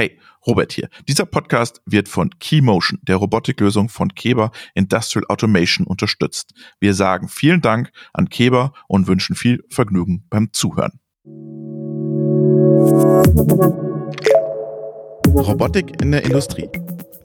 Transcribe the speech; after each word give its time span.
Hey, 0.00 0.18
Robert 0.46 0.72
hier. 0.72 0.88
Dieser 1.08 1.26
Podcast 1.26 1.82
wird 1.84 2.08
von 2.08 2.30
Keymotion, 2.38 2.98
der 3.02 3.16
Robotiklösung 3.16 3.90
von 3.90 4.14
Keber 4.14 4.50
Industrial 4.74 5.26
Automation 5.28 5.86
unterstützt. 5.86 6.54
Wir 6.80 6.94
sagen 6.94 7.28
vielen 7.28 7.60
Dank 7.60 7.92
an 8.14 8.30
Keber 8.30 8.72
und 8.88 9.08
wünschen 9.08 9.36
viel 9.36 9.62
Vergnügen 9.68 10.24
beim 10.30 10.54
Zuhören. 10.54 11.00
Robotik 15.34 16.00
in 16.00 16.12
der 16.12 16.24
Industrie. 16.24 16.70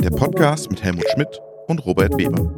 Der 0.04 0.10
Podcast 0.10 0.70
mit 0.70 0.84
Helmut 0.84 1.06
Schmidt 1.14 1.40
und 1.68 1.86
Robert 1.86 2.18
Weber. 2.18 2.52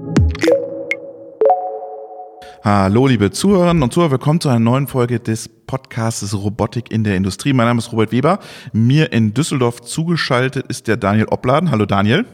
Hallo, 2.70 3.08
liebe 3.08 3.32
Zuhörerinnen 3.32 3.82
und 3.82 3.94
Zuhörer, 3.94 4.12
willkommen 4.12 4.42
zu 4.42 4.50
einer 4.50 4.60
neuen 4.60 4.88
Folge 4.88 5.22
des 5.22 5.48
Podcasts 5.48 6.34
Robotik 6.34 6.92
in 6.92 7.06
der 7.06 7.16
Industrie. 7.16 7.54
Mein 7.54 7.66
Name 7.66 7.80
ist 7.80 7.94
Robert 7.94 8.12
Weber. 8.12 8.40
Mir 8.74 9.14
in 9.14 9.34
Düsseldorf 9.34 9.80
zugeschaltet 9.80 10.68
ist 10.68 10.90
der 10.90 10.98
Daniel 10.98 11.28
Opladen. 11.30 11.72
Hallo 11.72 11.86
Daniel. 11.86 12.26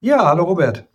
Ja, 0.00 0.26
hallo 0.26 0.42
Robert. 0.42 0.86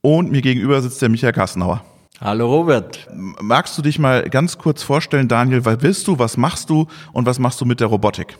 Und 0.00 0.32
mir 0.32 0.42
gegenüber 0.42 0.82
sitzt 0.82 1.00
der 1.02 1.08
Michael 1.08 1.34
Kassenauer. 1.34 1.84
Hallo 2.20 2.52
Robert. 2.52 3.06
Magst 3.40 3.78
du 3.78 3.82
dich 3.82 4.00
mal 4.00 4.28
ganz 4.28 4.58
kurz 4.58 4.82
vorstellen, 4.82 5.28
Daniel, 5.28 5.64
wer 5.64 5.76
bist 5.76 6.08
du, 6.08 6.18
was 6.18 6.36
machst 6.36 6.68
du 6.68 6.88
und 7.12 7.26
was 7.26 7.38
machst 7.38 7.60
du 7.60 7.64
mit 7.64 7.78
der 7.78 7.86
Robotik? 7.86 8.36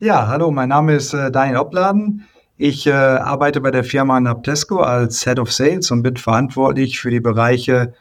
Ja, 0.00 0.26
hallo, 0.26 0.50
mein 0.50 0.68
Name 0.68 0.96
ist 0.96 1.14
äh, 1.14 1.30
Daniel 1.32 1.60
Opladen. 1.60 2.26
Ich 2.58 2.86
äh, 2.86 2.92
arbeite 2.92 3.62
bei 3.62 3.70
der 3.70 3.84
Firma 3.84 4.20
Naptesco 4.20 4.80
als 4.80 5.24
Head 5.24 5.38
of 5.38 5.50
Sales 5.50 5.90
und 5.90 6.02
bin 6.02 6.18
verantwortlich 6.18 7.00
für 7.00 7.10
die 7.10 7.20
Bereiche 7.20 7.94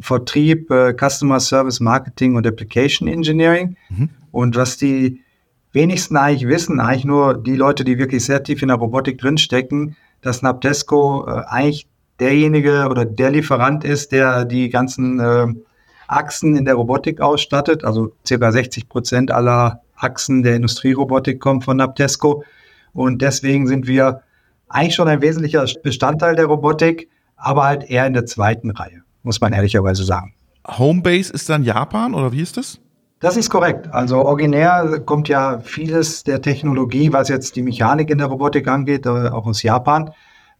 Vertrieb, 0.00 0.70
äh, 0.70 0.94
Customer 0.94 1.40
Service 1.40 1.80
Marketing 1.80 2.36
und 2.36 2.46
Application 2.46 3.08
Engineering. 3.08 3.76
Mhm. 3.88 4.10
Und 4.32 4.56
was 4.56 4.76
die 4.76 5.20
wenigsten 5.72 6.16
eigentlich 6.16 6.48
wissen, 6.48 6.80
eigentlich 6.80 7.04
nur 7.04 7.34
die 7.34 7.56
Leute, 7.56 7.84
die 7.84 7.98
wirklich 7.98 8.24
sehr 8.24 8.42
tief 8.42 8.62
in 8.62 8.68
der 8.68 8.76
Robotik 8.76 9.18
drinstecken, 9.18 9.96
dass 10.22 10.42
Naptesco 10.42 11.26
äh, 11.26 11.42
eigentlich 11.46 11.86
derjenige 12.18 12.88
oder 12.90 13.04
der 13.04 13.30
Lieferant 13.30 13.84
ist, 13.84 14.12
der 14.12 14.44
die 14.44 14.68
ganzen 14.68 15.20
äh, 15.20 15.46
Achsen 16.06 16.56
in 16.56 16.64
der 16.64 16.74
Robotik 16.74 17.20
ausstattet. 17.20 17.84
Also 17.84 18.12
circa 18.26 18.52
60 18.52 18.88
Prozent 18.88 19.30
aller 19.30 19.80
Achsen 19.96 20.42
der 20.42 20.56
Industrierobotik 20.56 21.40
kommen 21.40 21.62
von 21.62 21.76
Naptesco. 21.76 22.44
Und 22.92 23.22
deswegen 23.22 23.66
sind 23.66 23.86
wir 23.86 24.22
eigentlich 24.68 24.94
schon 24.94 25.08
ein 25.08 25.22
wesentlicher 25.22 25.64
Bestandteil 25.82 26.36
der 26.36 26.46
Robotik, 26.46 27.08
aber 27.36 27.64
halt 27.64 27.84
eher 27.88 28.06
in 28.06 28.12
der 28.12 28.26
zweiten 28.26 28.70
Reihe 28.70 28.99
muss 29.22 29.40
man 29.40 29.52
ehrlicherweise 29.52 30.04
sagen. 30.04 30.34
Homebase 30.66 31.32
ist 31.32 31.48
dann 31.48 31.64
Japan 31.64 32.14
oder 32.14 32.32
wie 32.32 32.40
ist 32.40 32.56
das? 32.56 32.80
Das 33.20 33.36
ist 33.36 33.50
korrekt. 33.50 33.92
Also 33.92 34.24
originär 34.24 35.00
kommt 35.04 35.28
ja 35.28 35.60
vieles 35.60 36.24
der 36.24 36.40
Technologie, 36.40 37.12
was 37.12 37.28
jetzt 37.28 37.54
die 37.54 37.62
Mechanik 37.62 38.08
in 38.08 38.18
der 38.18 38.28
Robotik 38.28 38.66
angeht, 38.66 39.04
äh, 39.04 39.28
auch 39.28 39.46
aus 39.46 39.62
Japan. 39.62 40.10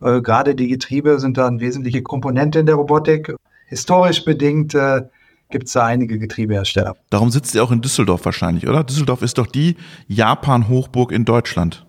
Äh, 0.03 0.21
gerade 0.21 0.55
die 0.55 0.69
Getriebe 0.69 1.19
sind 1.21 1.39
da 1.39 1.47
eine 1.47 1.61
wesentliche 1.61 2.03
Komponente 2.03 2.59
in 2.59 2.67
der 2.67 2.75
Robotik. 2.75 3.35
Historisch 3.67 4.25
bedingt 4.25 4.75
äh, 4.75 5.03
gibt 5.51 5.69
es 5.69 5.73
da 5.73 5.87
einige 5.87 6.19
Getriebehersteller. 6.19 6.97
Darum 7.09 7.31
sitzt 7.31 7.55
ihr 7.55 7.65
auch 7.65 7.71
in 7.71 7.81
Düsseldorf 7.81 8.25
wahrscheinlich, 8.25 8.69
oder? 8.69 8.85
Düsseldorf 8.85 9.23
ist 9.23 9.39
doch 9.39 9.47
die 9.47 9.77
Japan-Hochburg 10.09 11.13
in 11.13 11.25
Deutschland. 11.25 11.87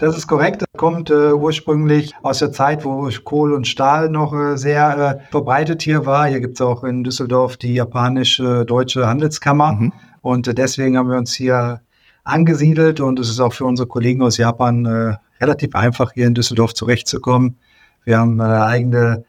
Das 0.00 0.16
ist 0.16 0.26
korrekt. 0.26 0.62
Das 0.62 0.68
kommt 0.78 1.10
äh, 1.10 1.32
ursprünglich 1.32 2.14
aus 2.22 2.38
der 2.38 2.52
Zeit, 2.52 2.86
wo 2.86 3.10
Kohle 3.22 3.54
und 3.54 3.68
Stahl 3.68 4.08
noch 4.08 4.32
äh, 4.32 4.56
sehr 4.56 5.20
äh, 5.20 5.30
verbreitet 5.30 5.82
hier 5.82 6.06
war. 6.06 6.26
Hier 6.26 6.40
gibt 6.40 6.54
es 6.54 6.62
auch 6.62 6.84
in 6.84 7.04
Düsseldorf 7.04 7.58
die 7.58 7.74
japanische 7.74 8.64
deutsche 8.64 9.06
Handelskammer. 9.06 9.72
Mhm. 9.72 9.92
Und 10.22 10.48
äh, 10.48 10.54
deswegen 10.54 10.96
haben 10.96 11.10
wir 11.10 11.18
uns 11.18 11.34
hier 11.34 11.82
angesiedelt 12.24 13.00
und 13.00 13.18
es 13.18 13.28
ist 13.28 13.40
auch 13.40 13.52
für 13.52 13.66
unsere 13.66 13.86
Kollegen 13.86 14.22
aus 14.22 14.38
Japan 14.38 14.86
äh, 14.86 15.16
relativ 15.38 15.74
einfach, 15.74 16.12
hier 16.14 16.26
in 16.26 16.34
Düsseldorf 16.34 16.72
zurechtzukommen. 16.72 17.58
Wir 18.04 18.18
haben 18.18 18.40
äh, 18.40 18.44
eigene 18.44 19.24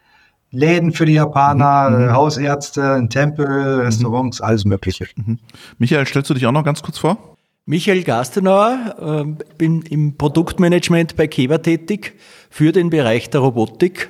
Läden 0.51 0.93
für 0.93 1.05
die 1.05 1.15
Japaner, 1.15 1.89
mhm. 1.89 2.05
mhm. 2.05 2.13
Hausärzte, 2.13 2.93
ein 2.93 3.09
Tempel. 3.09 3.81
Restaurants, 3.81 4.39
mhm. 4.39 4.45
alles 4.45 4.63
Mögliche. 4.63 5.05
Mhm. 5.17 5.37
Michael, 5.79 6.05
stellst 6.05 6.29
du 6.29 6.33
dich 6.33 6.45
auch 6.45 6.53
noch 6.53 6.63
ganz 6.63 6.81
kurz 6.81 6.97
vor? 6.97 7.30
Michael 7.65 8.01
Gastenauer, 8.03 9.25
äh, 9.37 9.43
bin 9.57 9.83
im 9.83 10.17
Produktmanagement 10.17 11.15
bei 11.15 11.27
Keva 11.27 11.59
tätig 11.59 12.15
für 12.49 12.71
den 12.71 12.89
Bereich 12.89 13.29
der 13.29 13.41
Robotik. 13.41 14.09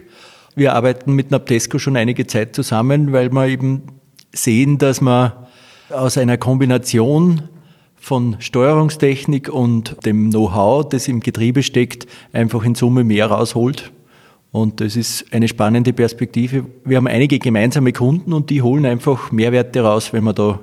Wir 0.56 0.74
arbeiten 0.74 1.14
mit 1.14 1.32
Naptesco 1.32 1.78
schon 1.78 1.98
einige 1.98 2.28
Zeit 2.28 2.56
zusammen, 2.56 3.12
weil 3.12 3.30
wir 3.32 3.48
eben 3.48 3.84
sehen, 4.32 4.78
dass 4.78 5.02
man 5.02 5.34
aus 5.90 6.18
einer 6.18 6.38
Kombination 6.38 7.50
von 7.96 8.38
Steuerungstechnik 8.40 9.50
und 9.50 9.98
dem 10.06 10.30
Know-how, 10.30 10.88
das 10.88 11.10
im 11.10 11.20
Getriebe 11.20 11.62
steckt, 11.62 12.08
einfach 12.32 12.64
in 12.64 12.76
Summe 12.76 13.04
mehr 13.04 13.28
rausholt. 13.28 13.92
Und 14.52 14.80
das 14.80 14.96
ist 14.96 15.26
eine 15.34 15.50
spannende 15.50 15.92
Perspektive. 15.92 16.66
Wir 16.86 16.98
haben 16.98 17.08
einige 17.08 17.38
gemeinsame 17.38 17.92
Kunden 17.92 18.32
und 18.32 18.50
die 18.50 18.62
holen 18.62 18.86
einfach 18.86 19.32
Mehrwerte 19.34 19.82
raus, 19.82 20.14
wenn 20.14 20.24
man 20.24 20.36
da 20.36 20.60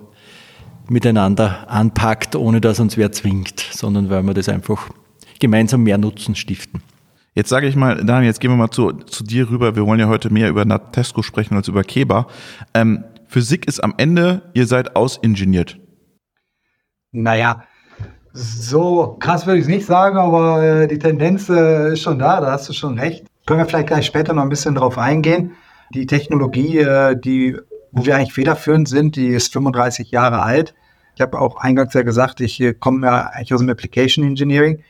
miteinander 0.91 1.71
anpackt, 1.71 2.37
ohne 2.37 2.61
dass 2.61 2.81
uns 2.81 2.97
wer 2.97 3.13
zwingt, 3.13 3.61
sondern 3.61 4.11
weil 4.11 4.23
wir 4.23 4.35
das 4.35 4.49
einfach 4.49 4.89
gemeinsam 5.39 5.83
mehr 5.83 5.99
Nutzen 5.99 6.35
stiften. 6.35 6.83
Jetzt 7.35 7.51
sage 7.51 7.69
ich 7.69 7.77
mal, 7.77 8.05
Daniel, 8.05 8.29
jetzt 8.29 8.41
gehen 8.41 8.51
wir 8.51 8.57
mal 8.57 8.71
zu, 8.71 8.93
zu 8.93 9.23
dir 9.23 9.49
rüber. 9.49 9.77
Wir 9.77 9.87
wollen 9.87 10.01
ja 10.01 10.09
heute 10.09 10.31
mehr 10.31 10.49
über 10.49 10.65
Natesco 10.65 11.23
sprechen 11.23 11.55
als 11.55 11.69
über 11.69 11.85
Keba. 11.85 12.27
Ähm, 12.75 13.05
Physik 13.29 13.69
ist 13.69 13.85
am 13.85 13.95
Ende, 13.97 14.43
ihr 14.55 14.67
seid 14.67 14.97
ausingeniert. 14.97 15.79
Naja, 17.13 17.63
so 18.33 19.17
krass 19.21 19.47
würde 19.47 19.59
ich 19.59 19.65
es 19.65 19.69
nicht 19.69 19.87
sagen, 19.87 20.17
aber 20.17 20.63
äh, 20.63 20.89
die 20.89 20.99
Tendenz 20.99 21.49
äh, 21.49 21.93
ist 21.93 22.03
schon 22.03 22.19
da, 22.19 22.41
da 22.41 22.53
hast 22.53 22.69
du 22.69 22.73
schon 22.73 22.99
recht. 22.99 23.27
Können 23.47 23.61
wir 23.61 23.67
vielleicht 23.67 23.89
gleich 23.89 24.07
später 24.07 24.33
noch 24.33 24.43
ein 24.43 24.49
bisschen 24.49 24.75
drauf 24.75 24.99
eingehen. 24.99 25.53
Die 25.95 26.07
Technologie, 26.07 26.79
äh, 26.79 27.19
die 27.19 27.57
wo 27.93 28.05
wir 28.07 28.17
eigentlich 28.17 28.35
federführend 28.35 28.89
sind, 28.89 29.17
die 29.17 29.29
ist 29.29 29.53
35 29.53 30.11
Jahre 30.11 30.43
alt. 30.43 30.75
Ich 31.15 31.21
habe 31.21 31.41
auch 31.41 31.57
eingangs 31.57 31.95
ja 31.95 32.03
gesagt, 32.03 32.41
ich 32.41 32.61
äh, 32.61 32.75
komme 32.75 33.07
ja 33.07 33.27
eigentlich 33.27 33.55
aus 33.55 33.61
dem 33.61 33.71
Application 33.71 34.25
Engineering. 34.25 34.83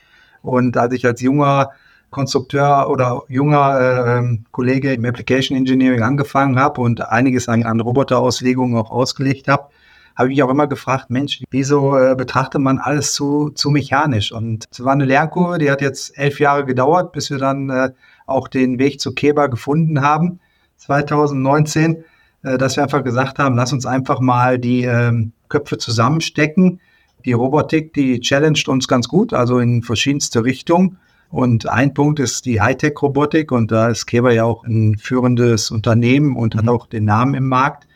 Und 0.42 0.76
als 0.76 0.92
ich 0.92 1.06
als 1.06 1.20
junger 1.20 1.70
Konstrukteur 2.10 2.88
oder 2.90 3.22
junger 3.28 3.80
äh, 3.80 4.18
ähm, 4.18 4.44
Kollege 4.50 4.92
im 4.92 5.04
Application 5.04 5.56
Engineering 5.56 6.02
angefangen 6.02 6.58
habe 6.58 6.80
und 6.80 7.06
einiges 7.08 7.48
an, 7.48 7.64
an 7.64 7.80
Roboterauslegungen 7.80 8.78
auch 8.78 8.90
ausgelegt 8.90 9.48
habe, 9.48 9.68
habe 10.16 10.28
ich 10.28 10.36
mich 10.36 10.42
auch 10.42 10.50
immer 10.50 10.66
gefragt, 10.66 11.10
Mensch, 11.10 11.44
wieso 11.50 11.96
äh, 11.96 12.16
betrachtet 12.16 12.60
man 12.60 12.78
alles 12.78 13.14
zu, 13.14 13.50
zu 13.50 13.70
mechanisch? 13.70 14.32
Und 14.32 14.66
es 14.70 14.84
war 14.84 14.92
eine 14.92 15.04
Lernkurve, 15.04 15.58
die 15.58 15.70
hat 15.70 15.80
jetzt 15.80 16.18
elf 16.18 16.40
Jahre 16.40 16.64
gedauert, 16.64 17.12
bis 17.12 17.30
wir 17.30 17.38
dann 17.38 17.70
äh, 17.70 17.90
auch 18.26 18.48
den 18.48 18.78
Weg 18.78 19.00
zu 19.00 19.14
Keba 19.14 19.46
gefunden 19.46 20.02
haben, 20.02 20.40
2019. 20.76 22.04
Äh, 22.48 22.58
dass 22.58 22.76
wir 22.76 22.82
einfach 22.82 23.04
gesagt 23.04 23.38
haben, 23.38 23.56
lass 23.56 23.72
uns 23.72 23.86
einfach 23.86 24.20
mal 24.20 24.58
die 24.58 24.84
ähm, 24.84 25.32
Köpfe 25.48 25.78
zusammenstecken. 25.78 26.80
Die 27.24 27.32
Robotik, 27.32 27.92
die 27.94 28.20
challenged 28.20 28.68
uns 28.68 28.88
ganz 28.88 29.08
gut, 29.08 29.32
also 29.32 29.58
in 29.58 29.82
verschiedenste 29.82 30.44
Richtungen. 30.44 30.98
Und 31.30 31.68
ein 31.68 31.92
Punkt 31.92 32.20
ist 32.20 32.46
die 32.46 32.60
Hightech-Robotik 32.60 33.52
und 33.52 33.70
da 33.70 33.88
ist 33.88 34.06
Keber 34.06 34.32
ja 34.32 34.44
auch 34.44 34.64
ein 34.64 34.96
führendes 34.96 35.70
Unternehmen 35.70 36.36
und 36.36 36.54
hat 36.54 36.62
mhm. 36.62 36.70
auch 36.70 36.86
den 36.86 37.04
Namen 37.04 37.34
im 37.34 37.48
Markt. 37.48 37.86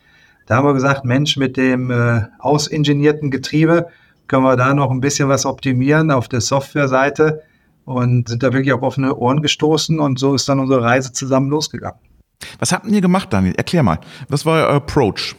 Da 0.47 0.57
haben 0.57 0.67
wir 0.67 0.75
gesagt, 0.75 1.07
Mensch, 1.07 1.39
mit 1.39 1.57
dem 1.57 1.91
äh, 1.91 2.23
ausingenierten 2.41 3.31
Getriebe 3.31 3.87
können 4.27 4.43
wir 4.43 4.57
da 4.57 4.75
noch 4.75 4.91
ein 4.91 5.01
bisschen 5.01 5.31
was 5.31 5.47
optimieren 5.47 6.11
auf 6.11 6.29
der 6.29 6.43
Softwareseite 6.43 7.43
und 7.87 8.29
sind 8.29 8.43
da 8.43 8.53
wirklich 8.53 8.73
auf 8.75 8.83
offene 8.83 9.17
Ohren 9.17 9.41
gestoßen 9.41 9.99
und 9.99 10.19
so 10.19 10.35
ist 10.35 10.49
dann 10.49 10.61
unsere 10.61 10.83
Reise 10.83 11.13
zusammen 11.13 11.49
losgegangen. 11.49 12.01
Was 12.59 12.73
habt 12.73 12.87
ihr 12.87 13.01
gemacht, 13.01 13.33
Daniel? 13.33 13.55
Erklär 13.57 13.83
mal. 13.83 13.99
Was 14.29 14.47
war 14.47 14.67
euer 14.67 14.77
Approach? 14.77 15.35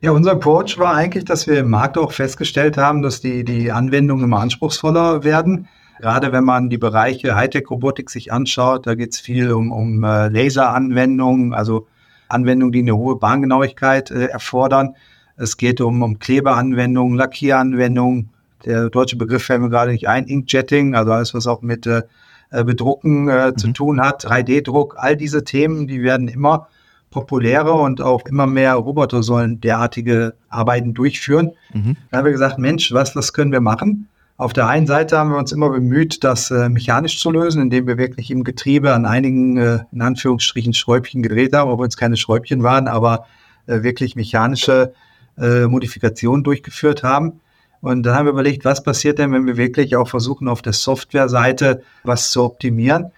Ja, 0.00 0.12
unser 0.12 0.32
Approach 0.32 0.78
war 0.78 0.94
eigentlich, 0.94 1.24
dass 1.24 1.48
wir 1.48 1.58
im 1.60 1.70
Markt 1.70 1.98
auch 1.98 2.12
festgestellt 2.12 2.76
haben, 2.76 3.02
dass 3.02 3.20
die, 3.20 3.44
die 3.44 3.72
Anwendungen 3.72 4.24
immer 4.24 4.38
anspruchsvoller 4.38 5.24
werden. 5.24 5.66
Gerade 5.98 6.30
wenn 6.30 6.44
man 6.44 6.70
die 6.70 6.78
Bereiche 6.78 7.34
Hightech-Robotik 7.34 8.08
sich 8.08 8.32
anschaut, 8.32 8.86
da 8.86 8.94
geht 8.94 9.14
es 9.14 9.20
viel 9.20 9.50
um, 9.50 9.72
um 9.72 10.04
äh, 10.04 10.28
Laseranwendungen, 10.28 11.52
also 11.52 11.88
Anwendungen, 12.28 12.72
die 12.72 12.80
eine 12.80 12.96
hohe 12.96 13.16
Bahngenauigkeit 13.16 14.12
äh, 14.12 14.26
erfordern. 14.26 14.94
Es 15.36 15.56
geht 15.56 15.80
um, 15.80 16.02
um 16.02 16.20
Klebeanwendungen, 16.20 17.16
Lackieranwendungen. 17.16 18.30
Der 18.64 18.90
deutsche 18.90 19.16
Begriff 19.16 19.44
fällt 19.44 19.60
mir 19.60 19.70
gerade 19.70 19.90
nicht 19.90 20.08
ein, 20.08 20.26
Inkjetting, 20.26 20.94
also 20.94 21.12
alles, 21.12 21.34
was 21.34 21.48
auch 21.48 21.62
mit 21.62 21.86
äh, 21.86 22.02
äh, 22.50 22.64
Bedrucken 22.64 23.28
äh, 23.28 23.48
mhm. 23.48 23.58
zu 23.58 23.72
tun 23.72 24.00
hat, 24.00 24.24
3D-Druck, 24.24 24.96
all 24.98 25.16
diese 25.16 25.44
Themen, 25.44 25.86
die 25.86 26.02
werden 26.02 26.28
immer 26.28 26.68
populärer 27.10 27.74
und 27.74 28.00
auch 28.00 28.26
immer 28.26 28.46
mehr 28.46 28.74
Roboter 28.74 29.22
sollen 29.22 29.60
derartige 29.60 30.34
Arbeiten 30.48 30.94
durchführen. 30.94 31.52
Mhm. 31.72 31.96
Da 32.10 32.18
haben 32.18 32.24
wir 32.24 32.32
gesagt, 32.32 32.58
Mensch, 32.58 32.92
was, 32.92 33.16
was 33.16 33.32
können 33.32 33.52
wir 33.52 33.60
machen? 33.60 34.08
Auf 34.36 34.52
der 34.52 34.68
einen 34.68 34.86
Seite 34.86 35.18
haben 35.18 35.30
wir 35.30 35.38
uns 35.38 35.50
immer 35.50 35.68
bemüht, 35.70 36.22
das 36.22 36.50
äh, 36.52 36.68
mechanisch 36.68 37.20
zu 37.20 37.30
lösen, 37.30 37.60
indem 37.60 37.88
wir 37.88 37.98
wirklich 37.98 38.30
im 38.30 38.44
Getriebe 38.44 38.94
an 38.94 39.04
einigen, 39.04 39.56
äh, 39.56 39.80
in 39.90 40.00
Anführungsstrichen, 40.00 40.74
Schräubchen 40.74 41.22
gedreht 41.22 41.54
haben, 41.54 41.70
obwohl 41.70 41.88
es 41.88 41.96
keine 41.96 42.16
Schräubchen 42.16 42.62
waren, 42.62 42.86
aber 42.86 43.26
äh, 43.66 43.82
wirklich 43.82 44.14
mechanische 44.14 44.92
äh, 45.36 45.66
Modifikationen 45.66 46.44
durchgeführt 46.44 47.02
haben. 47.02 47.40
Und 47.80 48.02
dann 48.04 48.14
haben 48.14 48.26
wir 48.26 48.32
überlegt, 48.32 48.64
was 48.64 48.82
passiert 48.82 49.18
denn, 49.18 49.32
wenn 49.32 49.46
wir 49.46 49.56
wirklich 49.56 49.96
auch 49.96 50.08
versuchen, 50.08 50.48
auf 50.48 50.62
der 50.62 50.72
Softwareseite 50.72 51.82
was 52.04 52.30
zu 52.30 52.42
optimieren. 52.42 53.12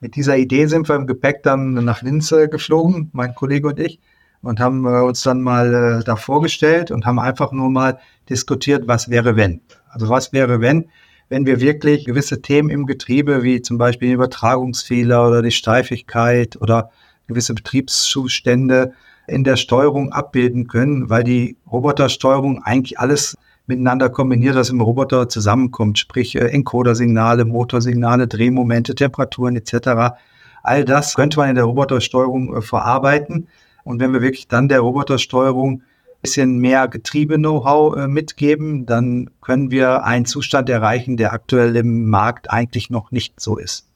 Mit 0.00 0.16
dieser 0.16 0.36
Idee 0.36 0.66
sind 0.66 0.88
wir 0.88 0.96
im 0.96 1.06
Gepäck 1.06 1.42
dann 1.42 1.72
nach 1.72 2.02
Linz 2.02 2.34
geflogen, 2.50 3.10
mein 3.12 3.34
Kollege 3.34 3.68
und 3.68 3.78
ich, 3.78 3.98
und 4.42 4.60
haben 4.60 4.84
äh, 4.86 5.00
uns 5.00 5.22
dann 5.22 5.40
mal 5.40 6.00
äh, 6.00 6.04
da 6.04 6.16
vorgestellt 6.16 6.90
und 6.90 7.06
haben 7.06 7.18
einfach 7.18 7.52
nur 7.52 7.70
mal 7.70 7.98
diskutiert, 8.28 8.86
was 8.86 9.10
wäre 9.10 9.36
wenn. 9.36 9.60
Also 9.88 10.08
was 10.08 10.32
wäre 10.32 10.60
wenn, 10.60 10.88
wenn 11.28 11.46
wir 11.46 11.60
wirklich 11.60 12.04
gewisse 12.04 12.42
Themen 12.42 12.70
im 12.70 12.86
Getriebe, 12.86 13.42
wie 13.42 13.62
zum 13.62 13.78
Beispiel 13.78 14.12
Übertragungsfehler 14.12 15.26
oder 15.26 15.42
die 15.42 15.50
Steifigkeit 15.50 16.56
oder 16.60 16.90
gewisse 17.26 17.54
Betriebszustände 17.54 18.92
in 19.26 19.42
der 19.42 19.56
Steuerung 19.56 20.12
abbilden 20.12 20.68
können, 20.68 21.10
weil 21.10 21.24
die 21.24 21.56
Robotersteuerung 21.70 22.62
eigentlich 22.62 23.00
alles 23.00 23.36
miteinander 23.66 24.08
kombiniert, 24.08 24.54
was 24.54 24.70
im 24.70 24.80
Roboter 24.80 25.28
zusammenkommt, 25.28 25.98
sprich 25.98 26.36
äh, 26.36 26.48
Encoder-Signale, 26.48 27.44
Motorsignale, 27.44 28.28
Drehmomente, 28.28 28.94
Temperaturen 28.94 29.56
etc. 29.56 30.16
All 30.62 30.84
das 30.84 31.14
könnte 31.14 31.38
man 31.38 31.50
in 31.50 31.56
der 31.56 31.64
Robotersteuerung 31.64 32.56
äh, 32.56 32.62
verarbeiten. 32.62 33.48
Und 33.84 34.00
wenn 34.00 34.12
wir 34.12 34.22
wirklich 34.22 34.48
dann 34.48 34.68
der 34.68 34.80
Robotersteuerung 34.80 35.82
bisschen 36.22 36.58
mehr 36.58 36.88
Getriebe-Know-how 36.88 37.96
äh, 37.96 38.08
mitgeben, 38.08 38.86
dann 38.86 39.30
können 39.40 39.70
wir 39.70 40.04
einen 40.04 40.24
Zustand 40.24 40.68
erreichen, 40.68 41.16
der 41.16 41.32
aktuell 41.32 41.76
im 41.76 42.08
Markt 42.08 42.50
eigentlich 42.50 42.90
noch 42.90 43.12
nicht 43.12 43.40
so 43.40 43.56
ist. 43.58 43.86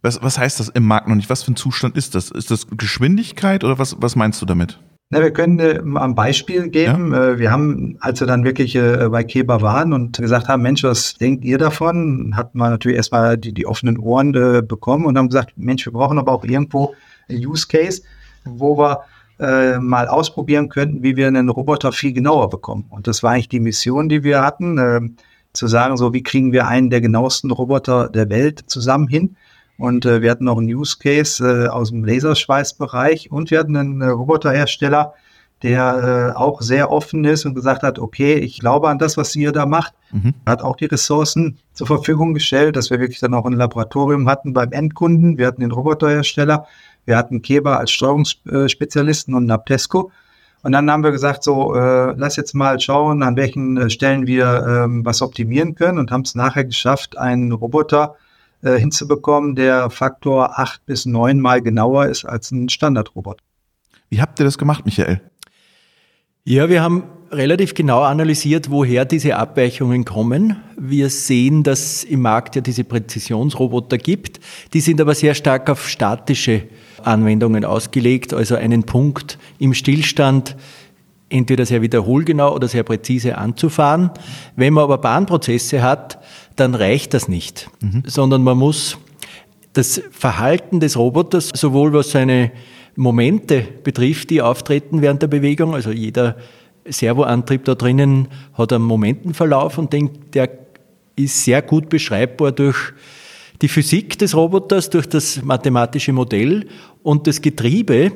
Was, 0.00 0.22
was 0.22 0.38
heißt 0.38 0.60
das 0.60 0.68
im 0.68 0.86
Markt 0.86 1.08
noch 1.08 1.14
nicht? 1.14 1.30
Was 1.30 1.42
für 1.42 1.52
ein 1.52 1.56
Zustand 1.56 1.96
ist 1.96 2.14
das? 2.14 2.30
Ist 2.30 2.50
das 2.50 2.66
Geschwindigkeit 2.70 3.64
oder 3.64 3.78
was, 3.78 3.96
was 4.00 4.16
meinst 4.16 4.40
du 4.40 4.46
damit? 4.46 4.78
Na, 5.14 5.20
wir 5.20 5.30
können 5.30 5.60
äh, 5.60 5.80
ein 5.80 6.16
Beispiel 6.16 6.70
geben. 6.70 7.12
Ja. 7.12 7.28
Äh, 7.28 7.38
wir 7.38 7.52
haben, 7.52 7.96
als 8.00 8.18
wir 8.18 8.26
dann 8.26 8.42
wirklich 8.42 8.74
äh, 8.74 9.08
bei 9.08 9.22
Keber 9.22 9.62
waren 9.62 9.92
und 9.92 10.18
gesagt 10.18 10.48
haben, 10.48 10.62
Mensch, 10.62 10.82
was 10.82 11.14
denkt 11.14 11.44
ihr 11.44 11.56
davon? 11.56 12.32
Hat 12.36 12.56
man 12.56 12.70
natürlich 12.72 12.96
erstmal 12.96 13.38
die, 13.38 13.54
die 13.54 13.64
offenen 13.64 13.96
Ohren 13.96 14.34
äh, 14.34 14.60
bekommen 14.60 15.06
und 15.06 15.16
haben 15.16 15.28
gesagt, 15.28 15.52
Mensch, 15.56 15.86
wir 15.86 15.92
brauchen 15.92 16.18
aber 16.18 16.32
auch 16.32 16.44
irgendwo 16.44 16.94
einen 17.28 17.46
Use 17.46 17.68
Case, 17.68 18.02
wo 18.44 18.76
wir 18.76 19.02
äh, 19.38 19.78
mal 19.78 20.08
ausprobieren 20.08 20.68
könnten, 20.68 21.04
wie 21.04 21.14
wir 21.14 21.28
einen 21.28 21.48
Roboter 21.48 21.92
viel 21.92 22.12
genauer 22.12 22.50
bekommen. 22.50 22.86
Und 22.90 23.06
das 23.06 23.22
war 23.22 23.30
eigentlich 23.30 23.48
die 23.48 23.60
Mission, 23.60 24.08
die 24.08 24.24
wir 24.24 24.42
hatten, 24.42 25.16
zu 25.52 25.68
sagen, 25.68 25.96
so 25.96 26.12
wie 26.12 26.24
kriegen 26.24 26.50
wir 26.50 26.66
einen 26.66 26.90
der 26.90 27.00
genauesten 27.00 27.52
Roboter 27.52 28.08
der 28.08 28.28
Welt 28.30 28.64
zusammen 28.66 29.06
hin. 29.06 29.36
Und 29.76 30.06
äh, 30.06 30.22
wir 30.22 30.30
hatten 30.30 30.44
noch 30.44 30.58
einen 30.58 30.72
Use 30.72 30.96
Case 30.98 31.44
äh, 31.44 31.68
aus 31.68 31.90
dem 31.90 32.04
Laserschweißbereich 32.04 33.32
und 33.32 33.50
wir 33.50 33.58
hatten 33.58 33.76
einen 33.76 34.00
äh, 34.00 34.06
Roboterhersteller, 34.06 35.14
der 35.62 36.32
äh, 36.34 36.38
auch 36.38 36.60
sehr 36.60 36.90
offen 36.90 37.24
ist 37.24 37.44
und 37.44 37.54
gesagt 37.54 37.82
hat, 37.82 37.98
okay, 37.98 38.34
ich 38.34 38.60
glaube 38.60 38.88
an 38.88 38.98
das, 38.98 39.16
was 39.16 39.34
ihr 39.34 39.50
da 39.50 39.66
macht. 39.66 39.94
Mhm. 40.12 40.34
Hat 40.46 40.62
auch 40.62 40.76
die 40.76 40.84
Ressourcen 40.84 41.58
zur 41.72 41.86
Verfügung 41.86 42.34
gestellt, 42.34 42.76
dass 42.76 42.90
wir 42.90 43.00
wirklich 43.00 43.18
dann 43.18 43.34
auch 43.34 43.46
ein 43.46 43.54
Laboratorium 43.54 44.28
hatten 44.28 44.52
beim 44.52 44.72
Endkunden. 44.72 45.38
Wir 45.38 45.46
hatten 45.46 45.62
den 45.62 45.72
Roboterhersteller, 45.72 46.66
wir 47.06 47.16
hatten 47.16 47.42
Keber 47.42 47.78
als 47.78 47.90
Steuerungsspezialisten 47.90 49.34
und 49.34 49.46
Naptesco. 49.46 50.10
Und 50.62 50.72
dann 50.72 50.90
haben 50.90 51.02
wir 51.02 51.10
gesagt, 51.10 51.42
so, 51.42 51.74
äh, 51.74 52.14
lass 52.16 52.36
jetzt 52.36 52.54
mal 52.54 52.80
schauen, 52.80 53.22
an 53.22 53.36
welchen 53.36 53.76
äh, 53.76 53.90
Stellen 53.90 54.26
wir 54.26 54.64
ähm, 54.66 55.04
was 55.04 55.20
optimieren 55.20 55.74
können 55.74 55.98
und 55.98 56.10
haben 56.10 56.22
es 56.22 56.34
nachher 56.34 56.64
geschafft, 56.64 57.18
einen 57.18 57.52
Roboter 57.52 58.16
äh, 58.64 58.78
hinzubekommen, 58.78 59.54
der 59.54 59.90
Faktor 59.90 60.58
acht 60.58 60.84
bis 60.86 61.06
neun 61.06 61.40
mal 61.40 61.60
genauer 61.60 62.06
ist 62.06 62.24
als 62.24 62.50
ein 62.50 62.68
Standardroboter. 62.68 63.42
Wie 64.08 64.20
habt 64.20 64.40
ihr 64.40 64.44
das 64.44 64.58
gemacht, 64.58 64.84
Michael? 64.84 65.20
Ja, 66.44 66.68
wir 66.68 66.82
haben 66.82 67.04
relativ 67.30 67.74
genau 67.74 68.02
analysiert, 68.02 68.70
woher 68.70 69.04
diese 69.04 69.36
Abweichungen 69.36 70.04
kommen. 70.04 70.56
Wir 70.78 71.10
sehen, 71.10 71.62
dass 71.62 72.04
im 72.04 72.22
Markt 72.22 72.54
ja 72.54 72.62
diese 72.62 72.84
Präzisionsroboter 72.84 73.98
gibt. 73.98 74.40
Die 74.72 74.80
sind 74.80 75.00
aber 75.00 75.14
sehr 75.14 75.34
stark 75.34 75.68
auf 75.70 75.88
statische 75.88 76.62
Anwendungen 77.02 77.64
ausgelegt, 77.64 78.32
also 78.32 78.56
einen 78.56 78.84
Punkt 78.84 79.38
im 79.58 79.74
Stillstand 79.74 80.56
entweder 81.28 81.66
sehr 81.66 81.82
wiederholgenau 81.82 82.54
oder 82.54 82.68
sehr 82.68 82.82
präzise 82.82 83.36
anzufahren. 83.38 84.10
Wenn 84.56 84.74
man 84.74 84.84
aber 84.84 84.98
Bahnprozesse 84.98 85.82
hat, 85.82 86.18
dann 86.56 86.74
reicht 86.74 87.14
das 87.14 87.28
nicht, 87.28 87.68
mhm. 87.80 88.02
sondern 88.06 88.42
man 88.42 88.58
muss 88.58 88.98
das 89.72 90.00
Verhalten 90.10 90.80
des 90.80 90.96
Roboters, 90.96 91.50
sowohl 91.54 91.92
was 91.92 92.10
seine 92.10 92.52
Momente 92.96 93.66
betrifft, 93.82 94.30
die 94.30 94.40
auftreten 94.40 95.02
während 95.02 95.22
der 95.22 95.26
Bewegung, 95.28 95.74
also 95.74 95.90
jeder 95.90 96.36
Servoantrieb 96.86 97.64
da 97.64 97.74
drinnen 97.74 98.28
hat 98.52 98.72
einen 98.72 98.84
Momentenverlauf 98.84 99.78
und 99.78 99.92
denkt, 99.92 100.34
der 100.34 100.50
ist 101.16 101.44
sehr 101.44 101.62
gut 101.62 101.88
beschreibbar 101.88 102.52
durch 102.52 102.92
die 103.62 103.68
Physik 103.68 104.18
des 104.18 104.36
Roboters, 104.36 104.90
durch 104.90 105.08
das 105.08 105.42
mathematische 105.42 106.12
Modell 106.12 106.66
und 107.02 107.26
das 107.26 107.40
Getriebe 107.40 108.12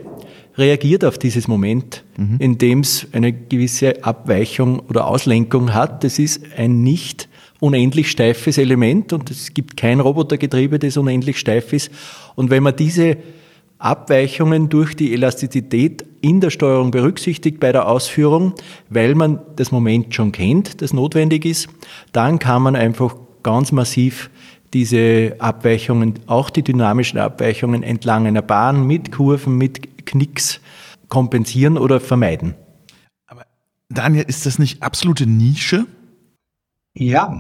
reagiert 0.56 1.04
auf 1.04 1.18
dieses 1.18 1.48
Moment, 1.48 2.04
mhm. 2.16 2.36
indem 2.40 2.80
es 2.80 3.06
eine 3.12 3.32
gewisse 3.32 4.04
Abweichung 4.04 4.80
oder 4.80 5.06
Auslenkung 5.06 5.72
hat. 5.72 6.02
Das 6.04 6.18
ist 6.18 6.42
ein 6.56 6.82
nicht 6.82 7.27
unendlich 7.60 8.10
steifes 8.10 8.58
Element 8.58 9.12
und 9.12 9.30
es 9.30 9.54
gibt 9.54 9.76
kein 9.76 10.00
Robotergetriebe, 10.00 10.78
das 10.78 10.96
unendlich 10.96 11.38
steif 11.38 11.72
ist. 11.72 11.90
Und 12.34 12.50
wenn 12.50 12.62
man 12.62 12.76
diese 12.76 13.16
Abweichungen 13.78 14.68
durch 14.68 14.96
die 14.96 15.12
Elastizität 15.12 16.04
in 16.20 16.40
der 16.40 16.50
Steuerung 16.50 16.90
berücksichtigt 16.90 17.60
bei 17.60 17.70
der 17.72 17.88
Ausführung, 17.88 18.54
weil 18.88 19.14
man 19.14 19.40
das 19.56 19.70
Moment 19.70 20.14
schon 20.14 20.32
kennt, 20.32 20.82
das 20.82 20.92
notwendig 20.92 21.44
ist, 21.44 21.68
dann 22.12 22.38
kann 22.38 22.62
man 22.62 22.74
einfach 22.76 23.14
ganz 23.42 23.72
massiv 23.72 24.30
diese 24.74 25.36
Abweichungen, 25.38 26.14
auch 26.26 26.50
die 26.50 26.62
dynamischen 26.62 27.18
Abweichungen 27.18 27.82
entlang 27.82 28.26
einer 28.26 28.42
Bahn 28.42 28.86
mit 28.86 29.12
Kurven, 29.12 29.56
mit 29.56 30.06
Knicks 30.06 30.60
kompensieren 31.08 31.78
oder 31.78 32.00
vermeiden. 32.00 32.54
Aber 33.26 33.46
Daniel, 33.88 34.24
ist 34.26 34.44
das 34.44 34.58
nicht 34.58 34.82
absolute 34.82 35.26
Nische? 35.26 35.86
Ja, 37.00 37.32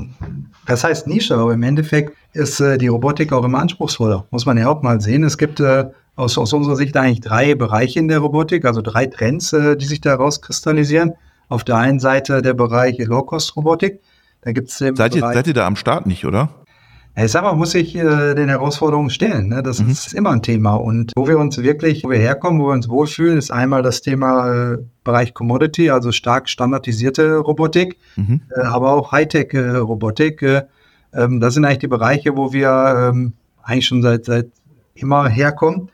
das 0.66 0.84
heißt 0.84 1.08
Nische, 1.08 1.34
aber 1.34 1.52
im 1.52 1.64
Endeffekt 1.64 2.16
ist 2.32 2.60
äh, 2.60 2.78
die 2.78 2.86
Robotik 2.86 3.32
auch 3.32 3.44
immer 3.44 3.58
anspruchsvoller. 3.58 4.24
Muss 4.30 4.46
man 4.46 4.56
ja 4.56 4.68
auch 4.68 4.82
mal 4.82 5.00
sehen. 5.00 5.24
Es 5.24 5.36
gibt 5.36 5.58
äh, 5.58 5.86
aus, 6.14 6.38
aus 6.38 6.52
unserer 6.52 6.76
Sicht 6.76 6.96
eigentlich 6.96 7.20
drei 7.20 7.56
Bereiche 7.56 7.98
in 7.98 8.06
der 8.06 8.20
Robotik, 8.20 8.64
also 8.64 8.82
drei 8.82 9.06
Trends, 9.06 9.52
äh, 9.52 9.76
die 9.76 9.86
sich 9.86 10.00
da 10.00 10.14
rauskristallisieren. 10.14 11.14
Auf 11.48 11.64
der 11.64 11.76
einen 11.76 11.98
Seite 11.98 12.40
der 12.40 12.54
Bereich 12.54 12.98
Low-Cost-Robotik. 12.98 14.00
Da 14.42 14.52
gibt's 14.52 14.78
den 14.78 14.94
seid, 14.94 15.14
Bereich, 15.14 15.30
ihr, 15.30 15.34
seid 15.34 15.46
ihr 15.48 15.54
da 15.54 15.66
am 15.66 15.74
Start 15.74 16.06
nicht, 16.06 16.24
oder? 16.24 16.50
Ich 17.20 17.32
sag 17.32 17.42
mal, 17.42 17.54
muss 17.54 17.72
sich 17.72 17.96
äh, 17.96 18.34
den 18.34 18.48
Herausforderungen 18.48 19.10
stellen. 19.10 19.48
Ne? 19.48 19.62
Das 19.62 19.80
mhm. 19.80 19.90
ist 19.90 20.14
immer 20.14 20.30
ein 20.30 20.42
Thema. 20.42 20.74
Und 20.74 21.12
wo 21.16 21.26
wir 21.26 21.38
uns 21.38 21.58
wirklich, 21.58 22.04
wo 22.04 22.10
wir 22.10 22.18
herkommen, 22.18 22.60
wo 22.60 22.66
wir 22.68 22.74
uns 22.74 22.88
wohlfühlen, 22.88 23.38
ist 23.38 23.50
einmal 23.50 23.82
das 23.82 24.02
Thema 24.02 24.74
äh, 24.74 24.78
Bereich 25.02 25.34
Commodity, 25.34 25.90
also 25.90 26.12
stark 26.12 26.48
standardisierte 26.48 27.38
Robotik, 27.38 27.96
mhm. 28.14 28.42
äh, 28.54 28.60
aber 28.60 28.92
auch 28.92 29.10
Hightech-Robotik. 29.10 30.42
Äh, 30.42 30.62
ähm, 31.12 31.40
das 31.40 31.54
sind 31.54 31.64
eigentlich 31.64 31.78
die 31.78 31.88
Bereiche, 31.88 32.36
wo 32.36 32.52
wir 32.52 33.10
ähm, 33.10 33.32
eigentlich 33.64 33.86
schon 33.86 34.02
seit, 34.02 34.24
seit 34.24 34.46
immer 34.94 35.28
herkommen. 35.28 35.90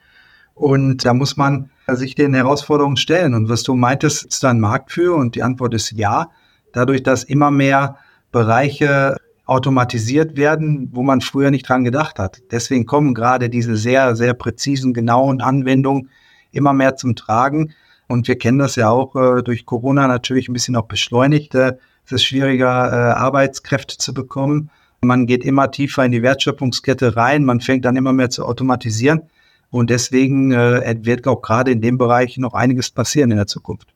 Und 0.54 1.07
da 1.07 1.14
muss 1.14 1.38
man 1.38 1.71
sich 1.88 2.14
den 2.14 2.35
Herausforderungen 2.35 2.99
stellen. 2.99 3.33
Und 3.33 3.49
was 3.49 3.62
du 3.62 3.75
meintest, 3.75 4.26
ist 4.26 4.45
da 4.45 4.50
ein 4.50 4.61
Markt 4.61 4.93
für? 4.93 5.14
Und 5.14 5.37
die 5.37 5.43
Antwort 5.43 5.73
ist 5.73 5.90
ja. 5.93 6.31
Dadurch, 6.73 7.02
dass 7.02 7.25
immer 7.25 7.50
mehr 7.50 7.97
Bereiche 8.31 9.16
automatisiert 9.47 10.37
werden, 10.37 10.91
wo 10.93 11.03
man 11.03 11.21
früher 11.21 11.51
nicht 11.51 11.69
dran 11.69 11.85
gedacht 11.85 12.19
hat. 12.19 12.43
Deswegen 12.51 12.87
kommen 12.87 13.15
gerade 13.15 13.51
diese 13.51 13.77
sehr, 13.77 14.17
sehr 14.17 14.35
präzisen, 14.35 14.95
genauen 14.95 15.41
Anwendungen 15.41 16.09
immer 16.51 16.73
mehr 16.73 16.97
zum 16.97 17.15
Tragen. 17.15 17.75
Und 18.09 18.29
wir 18.29 18.39
kennen 18.39 18.59
das 18.59 18.77
ja 18.77 18.89
auch 18.91 19.15
äh, 19.17 19.43
durch 19.43 19.67
Corona 19.67 20.07
natürlich 20.07 20.49
ein 20.49 20.53
bisschen 20.53 20.77
auch 20.77 20.87
beschleunigt. 20.87 21.55
Äh, 21.55 21.77
es 22.07 22.13
ist 22.13 22.25
schwieriger, 22.25 22.93
äh, 22.93 23.13
Arbeitskräfte 23.15 23.99
zu 23.99 24.15
bekommen. 24.15 24.71
Man 25.03 25.27
geht 25.27 25.45
immer 25.45 25.71
tiefer 25.71 26.05
in 26.05 26.13
die 26.13 26.23
Wertschöpfungskette 26.23 27.17
rein. 27.17 27.45
Man 27.45 27.61
fängt 27.61 27.85
dann 27.85 27.97
immer 27.97 28.13
mehr 28.13 28.31
zu 28.31 28.45
automatisieren. 28.45 29.23
Und 29.71 29.91
deswegen 29.91 30.53
äh, 30.53 30.97
wird 31.03 31.27
auch 31.27 31.43
gerade 31.43 31.71
in 31.71 31.81
dem 31.81 31.99
Bereich 31.99 32.39
noch 32.39 32.55
einiges 32.55 32.91
passieren 32.91 33.31
in 33.31 33.37
der 33.37 33.47
Zukunft. 33.47 33.93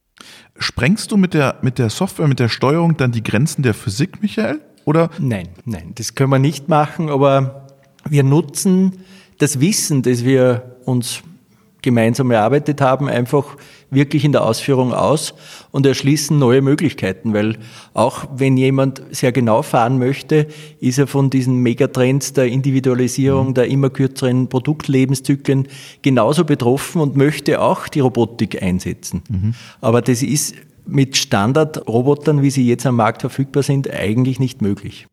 Sprengst 0.58 1.12
du 1.12 1.16
mit 1.16 1.34
der, 1.34 1.56
mit 1.62 1.78
der 1.78 1.90
Software, 1.90 2.26
mit 2.26 2.40
der 2.40 2.48
Steuerung 2.48 2.96
dann 2.96 3.12
die 3.12 3.22
Grenzen 3.22 3.62
der 3.62 3.74
Physik, 3.74 4.20
Michael? 4.20 4.60
Oder? 4.88 5.10
Nein, 5.18 5.50
nein, 5.66 5.92
das 5.96 6.14
können 6.14 6.30
wir 6.30 6.38
nicht 6.38 6.70
machen, 6.70 7.10
aber 7.10 7.66
wir 8.08 8.22
nutzen 8.22 8.92
das 9.36 9.60
Wissen, 9.60 10.00
das 10.00 10.24
wir 10.24 10.78
uns 10.86 11.22
gemeinsam 11.82 12.30
erarbeitet 12.30 12.80
haben, 12.80 13.06
einfach 13.06 13.58
wirklich 13.90 14.24
in 14.24 14.32
der 14.32 14.46
Ausführung 14.46 14.94
aus 14.94 15.34
und 15.72 15.84
erschließen 15.84 16.38
neue 16.38 16.62
Möglichkeiten, 16.62 17.34
weil 17.34 17.58
auch 17.92 18.28
wenn 18.34 18.56
jemand 18.56 19.02
sehr 19.10 19.30
genau 19.30 19.60
fahren 19.60 19.98
möchte, 19.98 20.46
ist 20.80 20.96
er 20.96 21.06
von 21.06 21.28
diesen 21.28 21.56
Megatrends 21.56 22.32
der 22.32 22.46
Individualisierung, 22.46 23.48
mhm. 23.48 23.54
der 23.54 23.68
immer 23.68 23.90
kürzeren 23.90 24.48
Produktlebenszyklen 24.48 25.68
genauso 26.00 26.46
betroffen 26.46 27.02
und 27.02 27.14
möchte 27.14 27.60
auch 27.60 27.88
die 27.88 28.00
Robotik 28.00 28.62
einsetzen. 28.62 29.22
Mhm. 29.28 29.54
Aber 29.82 30.00
das 30.00 30.22
ist 30.22 30.54
mit 30.88 31.16
Standardrobotern, 31.16 32.42
wie 32.42 32.50
sie 32.50 32.66
jetzt 32.66 32.86
am 32.86 32.96
Markt 32.96 33.20
verfügbar 33.20 33.62
sind, 33.62 33.90
eigentlich 33.90 34.40
nicht 34.40 34.62
möglich. 34.62 35.06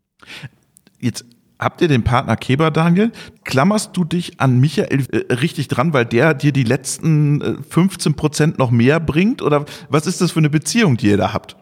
Jetzt 0.99 1.25
habt 1.59 1.81
ihr 1.81 1.87
den 1.87 2.03
Partner 2.03 2.35
Keber, 2.35 2.71
Daniel. 2.71 3.11
Klammerst 3.43 3.95
du 3.95 4.03
dich 4.03 4.39
an 4.39 4.59
Michael 4.59 5.05
äh, 5.11 5.33
richtig 5.33 5.67
dran, 5.67 5.93
weil 5.93 6.05
der 6.05 6.33
dir 6.33 6.51
die 6.51 6.63
letzten 6.63 7.41
äh, 7.41 7.53
15 7.69 8.15
Prozent 8.15 8.57
noch 8.57 8.71
mehr 8.71 8.99
bringt? 8.99 9.41
Oder 9.41 9.65
was 9.89 10.07
ist 10.07 10.21
das 10.21 10.31
für 10.31 10.39
eine 10.39 10.49
Beziehung, 10.49 10.97
die 10.97 11.09
ihr 11.09 11.17
da 11.17 11.33
habt? 11.33 11.57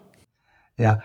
Ja, 0.78 1.00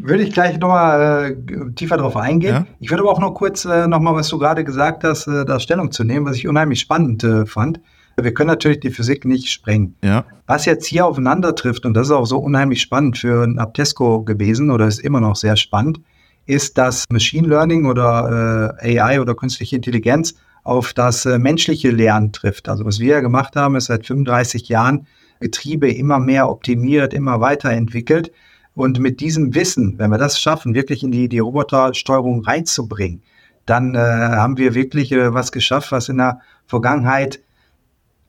würde 0.00 0.22
ich 0.22 0.32
gleich 0.32 0.58
nochmal 0.58 1.36
äh, 1.48 1.72
tiefer 1.74 1.96
darauf 1.96 2.16
eingehen. 2.16 2.54
Ja? 2.54 2.66
Ich 2.80 2.90
würde 2.90 3.02
aber 3.02 3.12
auch 3.12 3.20
noch 3.20 3.34
kurz 3.34 3.64
äh, 3.64 3.86
nochmal, 3.86 4.14
was 4.14 4.28
du 4.28 4.38
gerade 4.38 4.64
gesagt 4.64 5.04
hast, 5.04 5.26
äh, 5.26 5.44
da 5.44 5.60
Stellung 5.60 5.92
zu 5.92 6.04
nehmen, 6.04 6.26
was 6.26 6.36
ich 6.36 6.48
unheimlich 6.48 6.80
spannend 6.80 7.22
äh, 7.24 7.46
fand. 7.46 7.80
Wir 8.20 8.34
können 8.34 8.48
natürlich 8.48 8.80
die 8.80 8.90
Physik 8.90 9.24
nicht 9.24 9.50
sprengen. 9.50 9.96
Ja. 10.02 10.24
Was 10.46 10.64
jetzt 10.64 10.86
hier 10.86 11.06
aufeinander 11.06 11.54
trifft, 11.54 11.86
und 11.86 11.94
das 11.94 12.08
ist 12.08 12.12
auch 12.12 12.26
so 12.26 12.38
unheimlich 12.38 12.82
spannend 12.82 13.18
für 13.18 13.42
ein 13.44 13.58
Abtesco 13.58 14.22
gewesen 14.22 14.70
oder 14.70 14.86
ist 14.86 15.00
immer 15.00 15.20
noch 15.20 15.36
sehr 15.36 15.56
spannend, 15.56 16.00
ist, 16.46 16.76
dass 16.78 17.04
Machine 17.10 17.48
Learning 17.48 17.86
oder 17.86 18.76
äh, 18.82 18.98
AI 18.98 19.20
oder 19.20 19.34
künstliche 19.34 19.76
Intelligenz 19.76 20.34
auf 20.64 20.92
das 20.92 21.26
äh, 21.26 21.38
menschliche 21.38 21.90
Lernen 21.90 22.32
trifft. 22.32 22.68
Also 22.68 22.84
was 22.84 22.98
wir 22.98 23.14
ja 23.14 23.20
gemacht 23.20 23.56
haben, 23.56 23.76
ist 23.76 23.86
seit 23.86 24.06
35 24.06 24.68
Jahren 24.68 25.06
Getriebe 25.40 25.90
immer 25.90 26.18
mehr 26.18 26.48
optimiert, 26.48 27.12
immer 27.12 27.40
weiterentwickelt. 27.40 28.32
Und 28.74 29.00
mit 29.00 29.20
diesem 29.20 29.54
Wissen, 29.54 29.98
wenn 29.98 30.10
wir 30.10 30.18
das 30.18 30.40
schaffen, 30.40 30.74
wirklich 30.74 31.02
in 31.02 31.10
die, 31.10 31.28
die 31.28 31.40
Robotersteuerung 31.40 32.42
reinzubringen, 32.44 33.22
dann 33.66 33.94
äh, 33.94 33.98
haben 33.98 34.56
wir 34.56 34.74
wirklich 34.74 35.12
äh, 35.12 35.34
was 35.34 35.52
geschafft, 35.52 35.92
was 35.92 36.08
in 36.08 36.18
der 36.18 36.40
Vergangenheit 36.66 37.40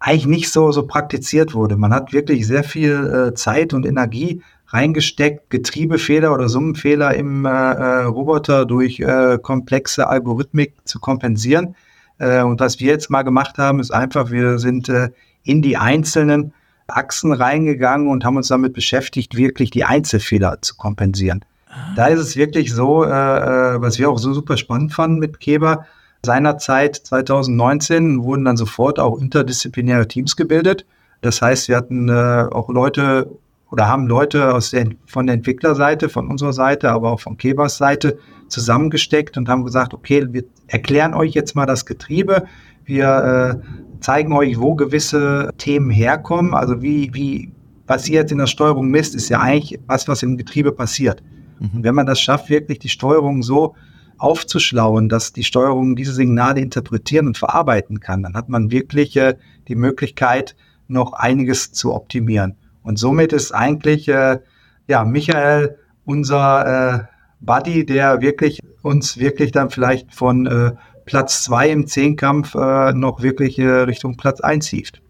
eigentlich 0.04 0.26
nicht 0.26 0.52
so, 0.52 0.70
so 0.74 0.86
praktiziert 0.86 1.54
wurde. 1.54 1.78
Man 1.78 1.94
hat 1.94 2.12
wirklich 2.12 2.46
sehr 2.46 2.66
viel 2.66 3.30
äh, 3.32 3.34
Zeit 3.36 3.74
und 3.74 3.86
Energie 3.86 4.42
reingesteckt, 4.68 5.50
Getriebefehler 5.50 6.34
oder 6.34 6.50
Summenfehler 6.50 7.16
im 7.16 7.46
äh, 7.46 7.50
äh, 7.50 8.04
Roboter 8.04 8.66
durch 8.66 9.00
äh, 9.00 9.40
komplexe 9.42 10.10
Algorithmik 10.10 10.74
zu 10.84 11.00
kompensieren. 11.00 11.78
Äh, 12.18 12.44
und 12.44 12.60
was 12.60 12.82
wir 12.82 12.88
jetzt 12.92 13.12
mal 13.12 13.22
gemacht 13.22 13.58
haben, 13.58 13.80
ist 13.80 13.92
einfach, 13.92 14.30
wir 14.30 14.60
sind 14.60 14.90
äh, 14.90 15.10
in 15.44 15.62
die 15.62 15.78
einzelnen 15.78 16.54
Achsen 16.88 17.32
reingegangen 17.32 18.10
und 18.10 18.26
haben 18.26 18.36
uns 18.36 18.50
damit 18.50 18.74
beschäftigt, 18.74 19.38
wirklich 19.38 19.72
die 19.72 19.86
Einzelfehler 19.86 20.62
zu 20.62 20.76
kompensieren. 20.76 21.46
Ah. 21.70 21.94
Da 21.96 22.08
ist 22.08 22.20
es 22.20 22.36
wirklich 22.36 22.74
so, 22.74 23.00
was 23.00 24.00
wir 24.00 24.10
auch 24.10 24.20
so 24.20 24.34
super 24.34 24.58
spannend 24.58 24.92
fanden 24.94 25.20
mit 25.20 25.40
Keber, 25.40 25.86
seinerzeit 26.26 26.96
2019 26.96 28.24
wurden 28.24 28.46
dann 28.46 28.58
sofort 28.58 29.00
auch 29.00 29.20
interdisziplinäre 29.20 30.08
Teams 30.08 30.36
gebildet. 30.36 30.86
Das 31.22 31.42
heißt, 31.42 31.68
wir 31.68 31.76
hatten 31.76 32.10
äh, 32.10 32.48
auch 32.52 32.70
Leute 32.70 33.30
oder 33.72 33.88
haben 33.88 34.08
Leute 34.08 34.54
aus 34.54 34.72
der, 34.72 34.88
von 35.06 35.26
der 35.26 35.36
Entwicklerseite, 35.36 36.08
von 36.08 36.30
unserer 36.30 36.54
Seite, 36.54 36.92
aber 36.92 37.12
auch 37.12 37.20
von 37.20 37.38
Kebers 37.38 37.78
Seite 37.78 38.20
zusammengesteckt 38.48 39.36
und 39.36 39.50
haben 39.50 39.66
gesagt, 39.66 39.94
okay, 39.94 40.28
wir 40.32 40.44
erklären 40.68 41.14
euch 41.14 41.34
jetzt 41.34 41.56
mal 41.56 41.66
das 41.66 41.86
Getriebe. 41.86 42.44
Wir 42.86 43.62
äh, 43.62 44.00
zeigen 44.00 44.34
euch, 44.34 44.60
wo 44.60 44.76
gewisse 44.76 45.50
Themen 45.58 45.90
herkommen. 45.90 46.54
Also 46.54 46.82
wie, 46.82 47.14
wie, 47.14 47.52
was 47.88 48.08
ihr 48.08 48.22
jetzt 48.22 48.32
in 48.32 48.38
der 48.38 48.48
Steuerung 48.48 48.90
misst, 48.90 49.16
ist 49.16 49.30
ja 49.30 49.40
eigentlich 49.40 49.80
was, 49.88 50.08
was 50.08 50.22
im 50.22 50.38
Getriebe 50.38 50.72
passiert. 50.72 51.24
Mhm. 51.60 51.70
Und 51.74 51.84
wenn 51.84 51.96
man 51.96 52.06
das 52.06 52.22
schafft, 52.22 52.50
wirklich 52.50 52.80
die 52.80 52.90
Steuerung 52.90 53.42
so 53.42 53.76
aufzuschlauen, 54.24 55.10
dass 55.10 55.34
die 55.34 55.44
Steuerung 55.44 55.96
diese 55.96 56.14
Signale 56.14 56.62
interpretieren 56.62 57.28
und 57.28 57.38
verarbeiten 57.38 58.00
kann, 58.00 58.24
dann 58.24 58.36
hat 58.36 58.50
man 58.50 58.72
wirklich 58.72 59.16
äh, 59.18 59.36
die 59.68 59.76
Möglichkeit, 59.76 60.56
noch 60.88 61.14
einiges 61.14 61.72
zu 61.72 61.94
optimieren. 61.94 62.56
Und 62.84 62.98
somit 62.98 63.34
ist 63.34 63.52
eigentlich 63.52 64.08
äh, 64.08 64.40
ja 64.88 65.04
Michael 65.04 65.78
unser 66.06 66.94
äh, 66.94 67.04
Buddy, 67.40 67.86
der 67.86 68.22
wirklich 68.22 68.60
uns 68.82 69.18
wirklich 69.18 69.52
dann 69.52 69.70
vielleicht 69.70 70.14
von 70.14 70.46
äh, 70.46 70.72
Platz 71.06 71.44
zwei 71.44 71.70
im 71.70 71.88
Zehnkampf 71.88 72.56
äh, 72.56 72.94
noch 72.94 73.22
wirklich 73.22 73.60
äh, 73.60 73.68
Richtung 73.68 74.16
Platz 74.16 74.40
eins 74.42 74.68
hieft. 74.68 75.02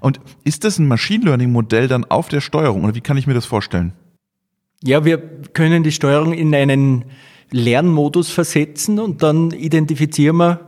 Und 0.00 0.20
ist 0.44 0.64
das 0.64 0.78
ein 0.78 0.86
Machine 0.86 1.24
Learning 1.24 1.52
Modell 1.52 1.88
dann 1.88 2.04
auf 2.04 2.28
der 2.28 2.40
Steuerung 2.40 2.84
oder 2.84 2.94
wie 2.94 3.00
kann 3.00 3.16
ich 3.16 3.26
mir 3.26 3.34
das 3.34 3.46
vorstellen? 3.46 3.92
Ja, 4.82 5.04
wir 5.04 5.18
können 5.54 5.82
die 5.82 5.92
Steuerung 5.92 6.32
in 6.32 6.54
einen 6.54 7.04
Lernmodus 7.50 8.30
versetzen 8.30 8.98
und 8.98 9.22
dann 9.22 9.50
identifizieren 9.50 10.36
wir 10.36 10.60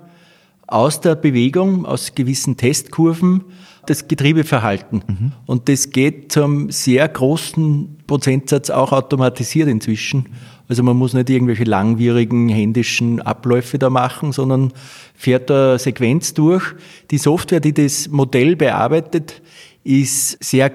aus 0.67 1.01
der 1.01 1.17
Bewegung, 1.17 1.85
aus 1.85 2.15
gewissen 2.15 2.57
Testkurven, 2.57 3.45
das 3.87 4.07
Getriebeverhalten. 4.07 5.03
Mhm. 5.07 5.33
Und 5.47 5.69
das 5.69 5.91
geht 5.91 6.31
zum 6.31 6.71
sehr 6.71 7.09
großen 7.09 7.99
Prozentsatz 8.07 8.71
auch 8.71 8.93
automatisiert 8.93 9.69
inzwischen. 9.69 10.27
Also 10.69 10.85
man 10.85 10.97
muss 10.97 11.15
nicht 11.15 11.29
irgendwelche 11.29 11.65
langwierigen 11.65 12.49
händischen 12.49 13.21
Abläufe 13.21 13.79
da 13.79 13.91
machen, 13.91 14.31
sondern 14.31 14.73
fährt 15.15 15.51
da 15.51 15.79
Sequenz 15.79 16.35
durch. 16.35 16.63
Die 17.11 17.19
Software, 17.19 17.59
die 17.59 17.75
das 17.75 18.09
Modell 18.09 18.55
bearbeitet, 18.55 19.43
ist 19.83 20.43
sehr 20.43 20.71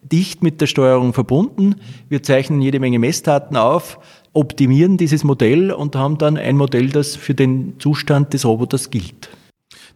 dicht 0.00 0.42
mit 0.42 0.62
der 0.62 0.66
Steuerung 0.66 1.12
verbunden. 1.12 1.76
Wir 2.08 2.22
zeichnen 2.22 2.62
jede 2.62 2.80
Menge 2.80 2.98
Messdaten 2.98 3.56
auf, 3.56 3.98
optimieren 4.34 4.96
dieses 4.96 5.24
Modell 5.24 5.70
und 5.70 5.96
haben 5.96 6.18
dann 6.18 6.36
ein 6.36 6.56
Modell, 6.56 6.90
das 6.90 7.16
für 7.16 7.34
den 7.34 7.78
Zustand 7.78 8.34
des 8.34 8.44
Roboters 8.44 8.90
gilt. 8.90 9.30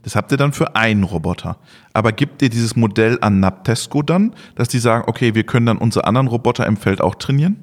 Das 0.02 0.14
habt 0.16 0.30
ihr 0.32 0.38
dann 0.38 0.52
für 0.52 0.76
einen 0.76 1.02
Roboter. 1.02 1.58
Aber 1.92 2.12
gibt 2.12 2.40
ihr 2.40 2.48
dieses 2.48 2.76
Modell 2.76 3.18
an 3.20 3.40
Naptesco 3.40 4.02
dann, 4.02 4.34
dass 4.54 4.68
die 4.68 4.78
sagen, 4.78 5.04
okay, 5.06 5.34
wir 5.34 5.42
können 5.42 5.66
dann 5.66 5.78
unsere 5.78 6.06
anderen 6.06 6.28
Roboter 6.28 6.66
im 6.66 6.76
Feld 6.76 7.00
auch 7.00 7.16
trainieren? 7.16 7.56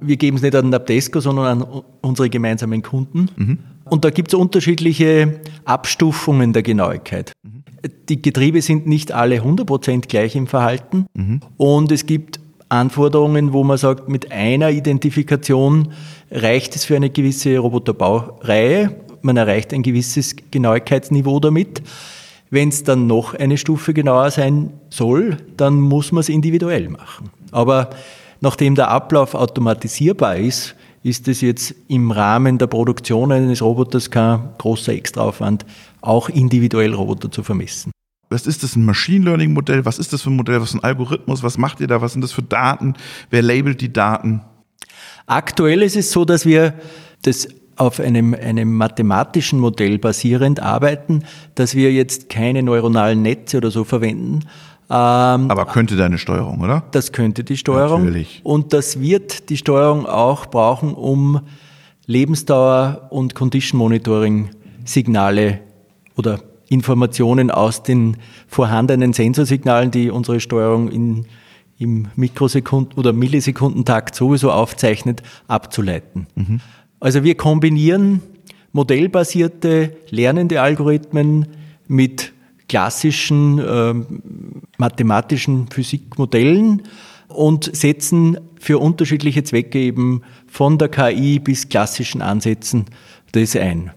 Wir 0.00 0.16
geben 0.16 0.36
es 0.36 0.42
nicht 0.42 0.54
an 0.54 0.68
Naptesco, 0.68 1.20
sondern 1.20 1.62
an 1.62 1.82
unsere 2.02 2.28
gemeinsamen 2.28 2.82
Kunden. 2.82 3.30
Mhm. 3.36 3.58
Und 3.88 4.04
da 4.04 4.10
gibt 4.10 4.28
es 4.28 4.34
unterschiedliche 4.34 5.40
Abstufungen 5.64 6.52
der 6.52 6.62
Genauigkeit. 6.62 7.32
Mhm. 7.42 7.62
Die 8.08 8.20
Getriebe 8.20 8.60
sind 8.60 8.86
nicht 8.86 9.12
alle 9.12 9.40
100% 9.40 10.08
gleich 10.08 10.34
im 10.34 10.48
Verhalten. 10.48 11.06
Mhm. 11.14 11.40
Und 11.56 11.92
es 11.92 12.06
gibt 12.06 12.40
Anforderungen, 12.68 13.52
wo 13.52 13.64
man 13.64 13.78
sagt, 13.78 14.08
mit 14.08 14.32
einer 14.32 14.70
Identifikation 14.70 15.92
reicht 16.30 16.74
es 16.76 16.84
für 16.84 16.96
eine 16.96 17.10
gewisse 17.10 17.58
Roboterbaureihe 17.58 18.94
man 19.26 19.36
erreicht 19.36 19.74
ein 19.74 19.82
gewisses 19.82 20.36
Genauigkeitsniveau 20.50 21.40
damit. 21.40 21.82
Wenn 22.48 22.68
es 22.68 22.84
dann 22.84 23.06
noch 23.06 23.34
eine 23.34 23.58
Stufe 23.58 23.92
genauer 23.92 24.30
sein 24.30 24.72
soll, 24.88 25.38
dann 25.56 25.80
muss 25.80 26.12
man 26.12 26.20
es 26.20 26.28
individuell 26.28 26.88
machen. 26.88 27.30
Aber 27.50 27.90
nachdem 28.40 28.76
der 28.76 28.88
Ablauf 28.88 29.34
automatisierbar 29.34 30.36
ist, 30.36 30.76
ist 31.02 31.28
es 31.28 31.40
jetzt 31.40 31.74
im 31.88 32.10
Rahmen 32.12 32.58
der 32.58 32.68
Produktion 32.68 33.32
eines 33.32 33.62
Roboters 33.62 34.10
kein 34.10 34.48
großer 34.58 34.92
Extraaufwand, 34.92 35.66
auch 36.00 36.28
individuell 36.28 36.94
Roboter 36.94 37.30
zu 37.30 37.42
vermessen. 37.42 37.90
Was 38.28 38.46
ist 38.46 38.62
das, 38.62 38.74
ein 38.74 38.84
Machine 38.84 39.24
Learning 39.24 39.52
Modell? 39.52 39.84
Was 39.84 39.98
ist 39.98 40.12
das 40.12 40.22
für 40.22 40.30
ein 40.30 40.36
Modell? 40.36 40.60
Was 40.60 40.70
ist 40.70 40.74
ein 40.74 40.84
Algorithmus? 40.84 41.42
Was 41.42 41.58
macht 41.58 41.80
ihr 41.80 41.86
da? 41.86 42.00
Was 42.00 42.12
sind 42.12 42.22
das 42.22 42.32
für 42.32 42.42
Daten? 42.42 42.94
Wer 43.30 43.42
labelt 43.42 43.80
die 43.80 43.92
Daten? 43.92 44.40
Aktuell 45.26 45.82
ist 45.82 45.96
es 45.96 46.10
so, 46.10 46.24
dass 46.24 46.44
wir 46.44 46.74
das 47.22 47.48
auf 47.76 48.00
einem, 48.00 48.34
einem 48.34 48.72
mathematischen 48.74 49.60
Modell 49.60 49.98
basierend 49.98 50.60
arbeiten, 50.60 51.24
dass 51.54 51.74
wir 51.74 51.92
jetzt 51.92 52.28
keine 52.28 52.62
neuronalen 52.62 53.22
Netze 53.22 53.58
oder 53.58 53.70
so 53.70 53.84
verwenden. 53.84 54.40
Ähm, 54.88 55.50
Aber 55.50 55.66
könnte 55.66 55.96
deine 55.96 56.18
Steuerung, 56.18 56.60
oder? 56.60 56.84
Das 56.92 57.12
könnte 57.12 57.44
die 57.44 57.56
Steuerung. 57.56 58.04
Natürlich. 58.04 58.40
Und 58.44 58.72
das 58.72 59.00
wird 59.00 59.50
die 59.50 59.56
Steuerung 59.56 60.06
auch 60.06 60.46
brauchen, 60.46 60.94
um 60.94 61.40
Lebensdauer 62.06 63.08
und 63.10 63.34
Condition 63.34 63.78
Monitoring 63.78 64.50
Signale 64.84 65.60
oder 66.16 66.40
Informationen 66.68 67.50
aus 67.50 67.82
den 67.82 68.16
vorhandenen 68.48 69.12
Sensorsignalen, 69.12 69.90
die 69.90 70.10
unsere 70.10 70.40
Steuerung 70.40 70.88
in, 70.88 71.26
im 71.78 72.08
Mikrosekunden- 72.16 72.98
oder 72.98 73.12
Millisekundentakt 73.12 74.14
sowieso 74.14 74.50
aufzeichnet, 74.50 75.22
abzuleiten. 75.46 76.26
Mhm. 76.34 76.60
Also 77.00 77.22
wir 77.22 77.36
kombinieren 77.36 78.22
modellbasierte 78.72 79.96
lernende 80.10 80.60
Algorithmen 80.60 81.46
mit 81.88 82.32
klassischen 82.68 83.58
äh, 83.58 83.94
mathematischen 84.76 85.68
Physikmodellen 85.70 86.82
und 87.28 87.74
setzen 87.74 88.38
für 88.58 88.78
unterschiedliche 88.78 89.44
Zwecke 89.44 89.78
eben 89.78 90.22
von 90.46 90.78
der 90.78 90.88
KI 90.88 91.38
bis 91.38 91.68
klassischen 91.68 92.22
Ansätzen 92.22 92.86
das 93.32 93.56
ein. 93.56 93.92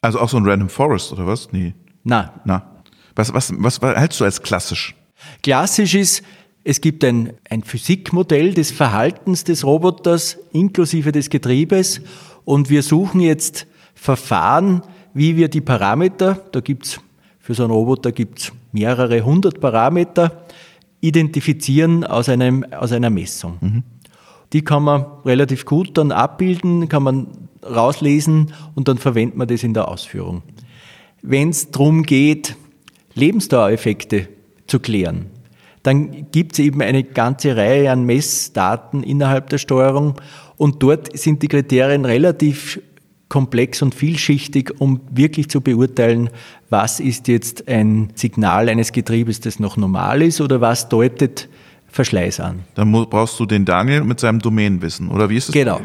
Also 0.00 0.18
auch 0.20 0.28
so 0.28 0.36
ein 0.36 0.46
Random 0.46 0.68
Forest 0.68 1.12
oder 1.12 1.26
was? 1.26 1.52
Nee. 1.52 1.74
Na. 2.04 2.40
Na. 2.44 2.82
Was, 3.14 3.32
was, 3.34 3.52
was 3.58 3.80
hältst 3.80 4.20
du 4.20 4.24
als 4.24 4.42
klassisch? 4.42 4.94
Klassisch 5.42 5.94
ist, 5.94 6.22
es 6.64 6.80
gibt 6.80 7.04
ein, 7.04 7.32
ein 7.50 7.62
Physikmodell 7.62 8.54
des 8.54 8.70
Verhaltens 8.70 9.44
des 9.44 9.64
Roboters 9.64 10.38
inklusive 10.52 11.12
des 11.12 11.28
Getriebes 11.28 12.00
und 12.44 12.70
wir 12.70 12.82
suchen 12.82 13.20
jetzt 13.20 13.66
Verfahren, 13.94 14.82
wie 15.14 15.36
wir 15.36 15.48
die 15.48 15.60
Parameter, 15.60 16.40
da 16.52 16.60
gibt's 16.60 17.00
für 17.38 17.54
so 17.54 17.64
einen 17.64 17.72
Roboter 17.72 18.12
gibt's 18.12 18.52
mehrere 18.70 19.24
hundert 19.24 19.60
Parameter, 19.60 20.44
identifizieren 21.00 22.04
aus, 22.04 22.28
einem, 22.28 22.64
aus 22.72 22.92
einer 22.92 23.10
Messung. 23.10 23.58
Mhm. 23.60 23.82
Die 24.52 24.62
kann 24.62 24.84
man 24.84 25.04
relativ 25.24 25.64
gut 25.64 25.98
dann 25.98 26.12
abbilden, 26.12 26.88
kann 26.88 27.02
man 27.02 27.26
rauslesen 27.64 28.52
und 28.74 28.88
dann 28.88 28.98
verwendet 28.98 29.36
man 29.36 29.48
das 29.48 29.64
in 29.64 29.74
der 29.74 29.88
Ausführung. 29.88 30.42
Wenn 31.22 31.50
es 31.50 31.70
darum 31.70 32.02
geht, 32.02 32.56
Lebensdauereffekte 33.14 34.28
zu 34.66 34.80
klären, 34.80 35.26
dann 35.84 36.30
gibt 36.30 36.52
es 36.52 36.58
eben 36.58 36.82
eine 36.82 37.04
ganze 37.04 37.56
Reihe 37.56 37.90
an 37.90 38.04
Messdaten 38.04 39.02
innerhalb 39.02 39.48
der 39.48 39.58
Steuerung 39.58 40.20
und 40.56 40.82
dort 40.82 41.16
sind 41.16 41.42
die 41.42 41.48
Kriterien 41.48 42.04
relativ 42.04 42.80
komplex 43.28 43.82
und 43.82 43.94
vielschichtig, 43.94 44.72
um 44.78 45.00
wirklich 45.10 45.48
zu 45.48 45.60
beurteilen, 45.60 46.28
was 46.70 47.00
ist 47.00 47.28
jetzt 47.28 47.66
ein 47.68 48.10
Signal 48.14 48.68
eines 48.68 48.92
Getriebes, 48.92 49.40
das 49.40 49.58
noch 49.58 49.76
normal 49.76 50.22
ist 50.22 50.40
oder 50.40 50.60
was 50.60 50.88
deutet 50.88 51.48
Verschleiß 51.86 52.40
an. 52.40 52.64
Dann 52.74 52.90
brauchst 52.90 53.38
du 53.38 53.46
den 53.46 53.64
Daniel 53.64 54.02
mit 54.04 54.20
seinem 54.20 54.40
Domänenwissen, 54.40 55.08
oder 55.08 55.30
wie 55.30 55.36
ist 55.36 55.48
es? 55.48 55.54
Genau. 55.54 55.80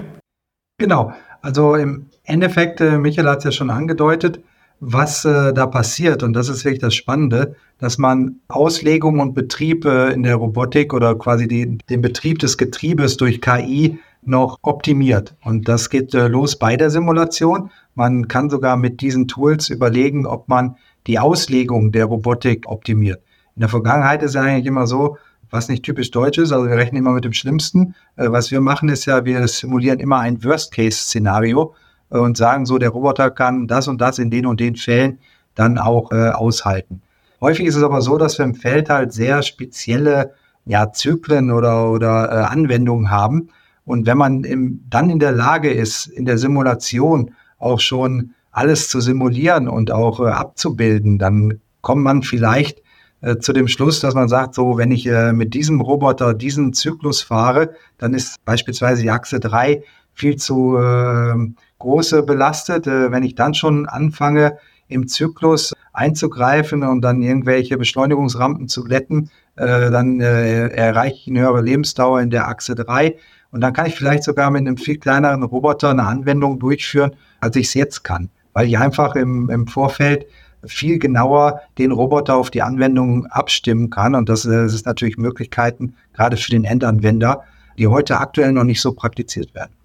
Genau. 0.78 1.14
Also 1.42 1.76
im 1.76 2.08
Endeffekt, 2.24 2.82
äh, 2.82 2.98
Michael 2.98 3.30
hat 3.30 3.40
es 3.40 3.44
ja 3.46 3.52
schon 3.52 3.70
angedeutet, 3.70 4.42
was 4.80 5.26
äh, 5.26 5.54
da 5.54 5.66
passiert. 5.66 6.24
Und 6.24 6.34
das 6.34 6.50
ist 6.50 6.64
wirklich 6.64 6.82
das 6.82 6.96
Spannende, 6.96 7.56
dass 7.80 7.98
man 7.98 8.40
Auslegung 8.48 9.20
und 9.20 9.34
Betrieb 9.34 9.86
äh, 9.86 10.12
in 10.12 10.24
der 10.24 10.36
Robotik 10.36 10.94
oder 10.94 11.16
quasi 11.16 11.48
die, 11.48 11.78
den 11.78 12.02
Betrieb 12.02 12.40
des 12.40 12.58
Getriebes 12.58 13.18
durch 13.18 13.42
KI 13.42 14.00
noch 14.24 14.60
optimiert. 14.62 15.36
Und 15.44 15.68
das 15.68 15.90
geht 15.90 16.14
äh, 16.14 16.28
los 16.28 16.58
bei 16.58 16.76
der 16.78 16.90
Simulation. 16.90 17.72
Man 17.96 18.28
kann 18.28 18.50
sogar 18.50 18.78
mit 18.78 19.02
diesen 19.02 19.28
Tools 19.28 19.70
überlegen, 19.70 20.26
ob 20.26 20.48
man 20.48 20.76
die 21.08 21.20
Auslegung 21.20 21.92
der 21.92 22.06
Robotik 22.06 22.68
optimiert. 22.68 23.22
In 23.56 23.62
der 23.62 23.70
Vergangenheit 23.70 24.22
ist 24.22 24.32
es 24.32 24.36
eigentlich 24.36 24.66
immer 24.66 24.86
so, 24.86 25.18
was 25.50 25.70
nicht 25.70 25.84
typisch 25.84 26.12
deutsch 26.12 26.38
ist, 26.38 26.52
also 26.52 26.68
wir 26.68 26.76
rechnen 26.76 27.00
immer 27.00 27.14
mit 27.14 27.24
dem 27.24 27.34
Schlimmsten. 27.34 27.96
Äh, 28.16 28.32
was 28.32 28.52
wir 28.52 28.62
machen 28.62 28.90
ist 28.90 29.06
ja, 29.06 29.26
wir 29.26 29.48
simulieren 29.48 30.00
immer 30.00 30.20
ein 30.20 30.44
Worst-Case-Szenario 30.44 31.74
und 32.10 32.38
sagen 32.38 32.66
so, 32.66 32.78
der 32.78 32.90
Roboter 32.90 33.32
kann 33.32 33.68
das 33.68 33.88
und 33.88 34.00
das 34.02 34.20
in 34.20 34.30
den 34.30 34.46
und 34.46 34.60
den 34.60 34.76
Fällen 34.76 35.20
dann 35.56 35.78
auch 35.78 36.12
äh, 36.12 36.30
aushalten. 36.30 37.02
Häufig 37.42 37.66
ist 37.66 37.76
es 37.76 37.84
aber 37.84 38.02
so, 38.02 38.18
dass 38.18 38.38
wir 38.38 38.46
im 38.46 38.56
Feld 38.56 38.90
halt 38.90 39.14
sehr 39.14 39.44
spezielle 39.44 40.34
ja, 40.66 40.92
Zyklen 40.92 41.52
oder, 41.52 41.92
oder 41.92 42.32
äh, 42.32 42.36
Anwendungen 42.46 43.10
haben. 43.10 43.50
Und 43.86 44.06
wenn 44.06 44.18
man 44.18 44.44
im, 44.44 44.84
dann 44.90 45.10
in 45.10 45.20
der 45.20 45.32
Lage 45.32 45.72
ist, 45.72 46.08
in 46.08 46.26
der 46.26 46.38
Simulation 46.38 47.32
auch 47.58 47.80
schon 47.80 48.34
alles 48.52 48.90
zu 48.90 49.00
simulieren 49.00 49.68
und 49.68 49.92
auch 49.92 50.20
äh, 50.20 50.30
abzubilden, 50.30 51.20
dann 51.20 51.62
kommt 51.82 52.04
man 52.04 52.24
vielleicht 52.24 52.82
äh, 53.22 53.38
zu 53.38 53.54
dem 53.54 53.68
Schluss, 53.68 54.00
dass 54.00 54.14
man 54.14 54.30
sagt, 54.30 54.56
so, 54.56 54.78
wenn 54.78 54.92
ich 54.92 55.08
äh, 55.08 55.32
mit 55.32 55.54
diesem 55.54 55.80
Roboter 55.80 56.34
diesen 56.34 56.74
Zyklus 56.74 57.22
fahre, 57.22 57.74
dann 57.98 58.14
ist 58.14 58.44
beispielsweise 58.46 59.04
die 59.04 59.12
Achse 59.12 59.40
3 59.40 59.84
viel 60.14 60.36
zu 60.36 60.78
äh, 60.78 61.36
große 61.80 62.24
belastet. 62.24 62.88
Äh, 62.88 63.12
wenn 63.12 63.24
ich 63.24 63.36
dann 63.36 63.54
schon 63.54 63.86
anfange, 63.86 64.58
im 64.88 65.08
Zyklus 65.08 65.74
einzugreifen 65.94 66.84
und 66.84 67.02
dann 67.02 67.22
irgendwelche 67.22 67.78
Beschleunigungsrampen 67.78 68.68
zu 68.68 68.84
glätten, 68.84 69.30
äh, 69.56 69.92
dann 69.92 70.22
äh, 70.22 70.68
erreiche 70.68 71.16
ich 71.16 71.28
eine 71.28 71.42
höhere 71.42 71.62
Lebensdauer 71.62 72.22
in 72.22 72.30
der 72.30 72.48
Achse 72.48 72.76
3. 72.76 73.18
Und 73.52 73.62
dann 73.62 73.74
kann 73.74 73.88
ich 73.88 73.96
vielleicht 73.96 74.24
sogar 74.24 74.52
mit 74.52 74.62
einem 74.62 74.78
viel 74.78 74.98
kleineren 74.98 75.44
Roboter 75.44 75.90
eine 75.90 76.04
Anwendung 76.04 76.60
durchführen, 76.60 77.12
als 77.40 77.56
ich 77.56 77.68
es 77.68 77.74
jetzt 77.74 78.04
kann, 78.04 78.30
weil 78.54 78.68
ich 78.68 78.78
einfach 78.78 79.16
im, 79.16 79.50
im 79.50 79.68
Vorfeld 79.68 80.26
viel 80.66 81.00
genauer 81.00 81.62
den 81.78 81.92
Roboter 81.92 82.36
auf 82.36 82.50
die 82.52 82.62
Anwendung 82.62 83.26
abstimmen 83.28 83.90
kann. 83.90 84.16
Und 84.16 84.30
das, 84.30 84.44
das 84.44 84.74
ist 84.74 84.86
natürlich 84.86 85.18
Möglichkeiten, 85.18 85.96
gerade 86.14 86.38
für 86.38 86.52
den 86.52 86.66
Endanwender, 86.66 87.44
die 87.78 87.88
heute 87.88 88.20
aktuell 88.20 88.52
noch 88.52 88.64
nicht 88.64 88.82
so 88.82 88.92
praktiziert 88.94 89.54
werden. 89.56 89.77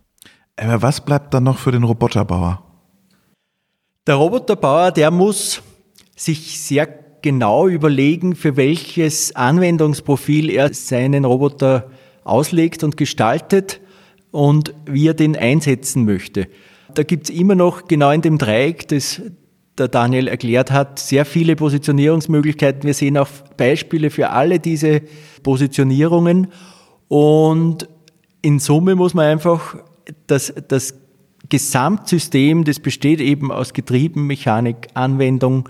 Aber 0.56 0.82
was 0.82 1.04
bleibt 1.04 1.34
dann 1.34 1.44
noch 1.44 1.58
für 1.58 1.72
den 1.72 1.82
Roboterbauer? 1.82 2.62
Der 4.06 4.16
Roboterbauer, 4.16 4.90
der 4.90 5.10
muss 5.10 5.62
sich 6.16 6.60
sehr 6.60 6.88
genau 7.22 7.68
überlegen, 7.68 8.34
für 8.34 8.56
welches 8.56 9.34
Anwendungsprofil 9.34 10.50
er 10.50 10.74
seinen 10.74 11.24
Roboter 11.24 11.90
auslegt 12.24 12.84
und 12.84 12.96
gestaltet 12.96 13.80
und 14.30 14.74
wie 14.86 15.08
er 15.08 15.14
den 15.14 15.36
einsetzen 15.36 16.04
möchte. 16.04 16.48
Da 16.94 17.04
gibt 17.04 17.30
es 17.30 17.36
immer 17.36 17.54
noch 17.54 17.86
genau 17.86 18.10
in 18.10 18.22
dem 18.22 18.38
Dreieck, 18.38 18.88
das 18.88 19.22
der 19.78 19.88
Daniel 19.88 20.28
erklärt 20.28 20.70
hat, 20.70 20.98
sehr 20.98 21.24
viele 21.24 21.56
Positionierungsmöglichkeiten. 21.56 22.82
Wir 22.82 22.94
sehen 22.94 23.16
auch 23.16 23.28
Beispiele 23.56 24.10
für 24.10 24.30
alle 24.30 24.58
diese 24.58 25.00
Positionierungen. 25.42 26.48
Und 27.08 27.88
in 28.42 28.58
Summe 28.58 28.94
muss 28.94 29.14
man 29.14 29.26
einfach 29.26 29.76
das, 30.26 30.52
das 30.68 30.94
Gesamtsystem, 31.48 32.64
das 32.64 32.80
besteht 32.80 33.20
eben 33.20 33.50
aus 33.50 33.72
Getriebenmechanik, 33.72 34.88
Anwendung, 34.94 35.68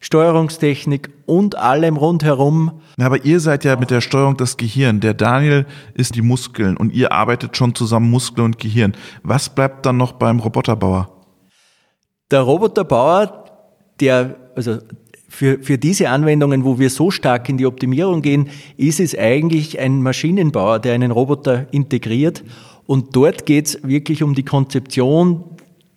Steuerungstechnik 0.00 1.10
und 1.26 1.56
allem 1.56 1.96
rundherum. 1.96 2.80
Aber 2.98 3.24
ihr 3.24 3.38
seid 3.38 3.64
ja 3.64 3.76
mit 3.76 3.90
der 3.90 4.00
Steuerung 4.00 4.36
das 4.36 4.56
Gehirn. 4.56 5.00
Der 5.00 5.12
Daniel 5.12 5.66
ist 5.94 6.14
die 6.14 6.22
Muskeln 6.22 6.76
und 6.76 6.92
ihr 6.94 7.12
arbeitet 7.12 7.56
schon 7.56 7.74
zusammen 7.74 8.10
Muskel 8.10 8.44
und 8.44 8.58
Gehirn. 8.58 8.96
Was 9.22 9.54
bleibt 9.54 9.84
dann 9.84 9.98
noch 9.98 10.12
beim 10.12 10.40
Roboterbauer? 10.40 11.10
Der 12.30 12.40
Roboterbauer, 12.40 13.44
der, 14.00 14.36
also 14.56 14.78
für, 15.28 15.58
für 15.62 15.78
diese 15.78 16.08
Anwendungen, 16.08 16.64
wo 16.64 16.78
wir 16.78 16.90
so 16.90 17.10
stark 17.10 17.48
in 17.48 17.58
die 17.58 17.66
Optimierung 17.66 18.22
gehen, 18.22 18.48
ist 18.76 19.00
es 19.00 19.16
eigentlich 19.16 19.78
ein 19.78 20.02
Maschinenbauer, 20.02 20.78
der 20.80 20.94
einen 20.94 21.10
Roboter 21.12 21.66
integriert. 21.72 22.42
Und 22.90 23.14
dort 23.14 23.46
geht 23.46 23.66
es 23.66 23.78
wirklich 23.84 24.24
um 24.24 24.34
die 24.34 24.42
Konzeption 24.42 25.44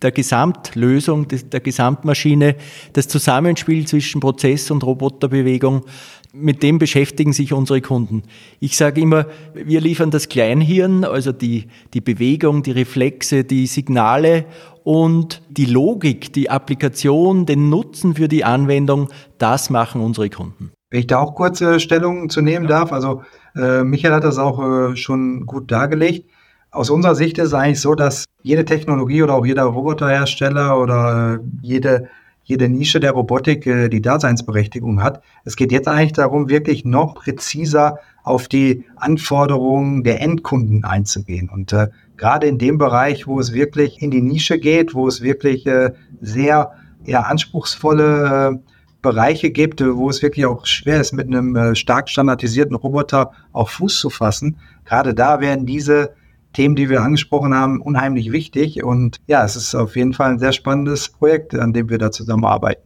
der 0.00 0.12
Gesamtlösung, 0.12 1.26
der 1.26 1.58
Gesamtmaschine, 1.58 2.54
das 2.92 3.08
Zusammenspiel 3.08 3.84
zwischen 3.84 4.20
Prozess 4.20 4.70
und 4.70 4.84
Roboterbewegung, 4.84 5.86
mit 6.32 6.62
dem 6.62 6.78
beschäftigen 6.78 7.32
sich 7.32 7.52
unsere 7.52 7.80
Kunden. 7.80 8.22
Ich 8.60 8.76
sage 8.76 9.00
immer, 9.00 9.26
wir 9.54 9.80
liefern 9.80 10.12
das 10.12 10.28
Kleinhirn, 10.28 11.02
also 11.02 11.32
die, 11.32 11.66
die 11.94 12.00
Bewegung, 12.00 12.62
die 12.62 12.70
Reflexe, 12.70 13.42
die 13.42 13.66
Signale 13.66 14.44
und 14.84 15.42
die 15.48 15.66
Logik, 15.66 16.32
die 16.32 16.48
Applikation, 16.48 17.44
den 17.44 17.70
Nutzen 17.70 18.14
für 18.14 18.28
die 18.28 18.44
Anwendung, 18.44 19.08
das 19.38 19.68
machen 19.68 20.00
unsere 20.00 20.30
Kunden. 20.30 20.70
Wenn 20.90 21.00
ich 21.00 21.08
da 21.08 21.18
auch 21.18 21.34
kurze 21.34 21.80
Stellung 21.80 22.30
zu 22.30 22.40
nehmen 22.40 22.68
darf, 22.68 22.92
also 22.92 23.22
äh, 23.56 23.82
Michael 23.82 24.14
hat 24.14 24.22
das 24.22 24.38
auch 24.38 24.92
äh, 24.92 24.96
schon 24.96 25.44
gut 25.44 25.72
dargelegt. 25.72 26.30
Aus 26.74 26.90
unserer 26.90 27.14
Sicht 27.14 27.38
ist 27.38 27.46
es 27.46 27.54
eigentlich 27.54 27.80
so, 27.80 27.94
dass 27.94 28.24
jede 28.42 28.64
Technologie 28.64 29.22
oder 29.22 29.34
auch 29.34 29.46
jeder 29.46 29.62
Roboterhersteller 29.62 30.76
oder 30.76 31.34
äh, 31.34 31.38
jede, 31.62 32.08
jede 32.42 32.68
Nische 32.68 32.98
der 32.98 33.12
Robotik 33.12 33.64
äh, 33.64 33.88
die 33.88 34.02
Daseinsberechtigung 34.02 35.00
hat. 35.00 35.22
Es 35.44 35.54
geht 35.54 35.70
jetzt 35.70 35.86
eigentlich 35.86 36.14
darum, 36.14 36.48
wirklich 36.48 36.84
noch 36.84 37.14
präziser 37.14 38.00
auf 38.24 38.48
die 38.48 38.86
Anforderungen 38.96 40.02
der 40.02 40.20
Endkunden 40.20 40.84
einzugehen. 40.84 41.48
Und 41.48 41.72
äh, 41.72 41.90
gerade 42.16 42.48
in 42.48 42.58
dem 42.58 42.76
Bereich, 42.76 43.28
wo 43.28 43.38
es 43.38 43.52
wirklich 43.52 44.02
in 44.02 44.10
die 44.10 44.20
Nische 44.22 44.58
geht, 44.58 44.94
wo 44.94 45.06
es 45.06 45.22
wirklich 45.22 45.66
äh, 45.66 45.92
sehr 46.20 46.72
ja, 47.04 47.20
anspruchsvolle 47.20 48.50
äh, 48.52 48.58
Bereiche 49.00 49.50
gibt, 49.50 49.80
wo 49.80 50.10
es 50.10 50.22
wirklich 50.22 50.46
auch 50.46 50.66
schwer 50.66 51.00
ist, 51.00 51.12
mit 51.12 51.28
einem 51.28 51.76
stark 51.76 52.08
standardisierten 52.08 52.74
Roboter 52.74 53.30
auch 53.52 53.68
Fuß 53.68 54.00
zu 54.00 54.10
fassen. 54.10 54.56
Gerade 54.86 55.14
da 55.14 55.40
werden 55.40 55.66
diese 55.66 56.14
Themen, 56.54 56.76
die 56.76 56.88
wir 56.88 57.02
angesprochen 57.02 57.54
haben, 57.54 57.82
unheimlich 57.82 58.32
wichtig. 58.32 58.82
Und 58.82 59.18
ja, 59.26 59.44
es 59.44 59.56
ist 59.56 59.74
auf 59.74 59.96
jeden 59.96 60.14
Fall 60.14 60.30
ein 60.30 60.38
sehr 60.38 60.52
spannendes 60.52 61.10
Projekt, 61.10 61.54
an 61.54 61.72
dem 61.72 61.90
wir 61.90 61.98
da 61.98 62.10
zusammenarbeiten. 62.10 62.82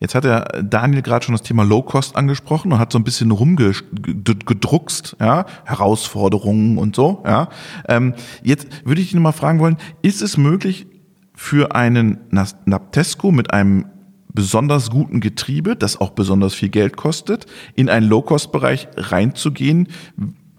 Jetzt 0.00 0.14
hat 0.14 0.24
der 0.24 0.62
Daniel 0.62 1.02
gerade 1.02 1.24
schon 1.24 1.34
das 1.34 1.42
Thema 1.42 1.62
Low 1.64 1.82
Cost 1.82 2.16
angesprochen 2.16 2.72
und 2.72 2.78
hat 2.78 2.92
so 2.92 2.98
ein 2.98 3.04
bisschen 3.04 3.30
rumgedruckst, 3.30 5.16
ja, 5.20 5.46
Herausforderungen 5.64 6.78
und 6.78 6.96
so, 6.96 7.22
ja. 7.24 7.48
Ähm, 7.88 8.14
jetzt 8.42 8.68
würde 8.84 9.00
ich 9.00 9.14
ihn 9.14 9.22
mal 9.22 9.32
fragen 9.32 9.58
wollen, 9.58 9.76
ist 10.02 10.22
es 10.22 10.36
möglich 10.36 10.86
für 11.34 11.74
einen 11.74 12.18
Naptesco 12.30 13.30
mit 13.32 13.52
einem 13.52 13.86
besonders 14.28 14.90
guten 14.90 15.20
Getriebe, 15.20 15.76
das 15.76 16.00
auch 16.00 16.10
besonders 16.10 16.54
viel 16.54 16.68
Geld 16.68 16.96
kostet, 16.96 17.46
in 17.74 17.88
einen 17.88 18.08
Low-Cost-Bereich 18.08 18.88
reinzugehen, 18.96 19.88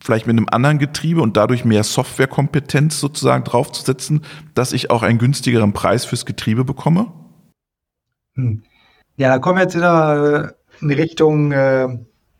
vielleicht 0.07 0.25
mit 0.25 0.37
einem 0.37 0.47
anderen 0.49 0.79
Getriebe 0.79 1.21
und 1.21 1.35
dadurch 1.35 1.65
mehr 1.65 1.83
Softwarekompetenz 1.83 3.01
sozusagen 3.01 3.43
draufzusetzen, 3.43 4.21
dass 4.53 4.71
ich 4.71 4.89
auch 4.89 5.03
einen 5.03 5.19
günstigeren 5.19 5.73
Preis 5.73 6.05
fürs 6.05 6.25
Getriebe 6.25 6.63
bekomme? 6.63 7.11
Hm. 8.35 8.63
Ja, 9.17 9.33
da 9.33 9.39
kommen 9.39 9.57
wir 9.57 9.63
jetzt 9.63 9.75
wieder 9.75 10.45
äh, 10.45 10.81
in 10.81 10.91
Richtung 10.91 11.51
äh, 11.51 11.89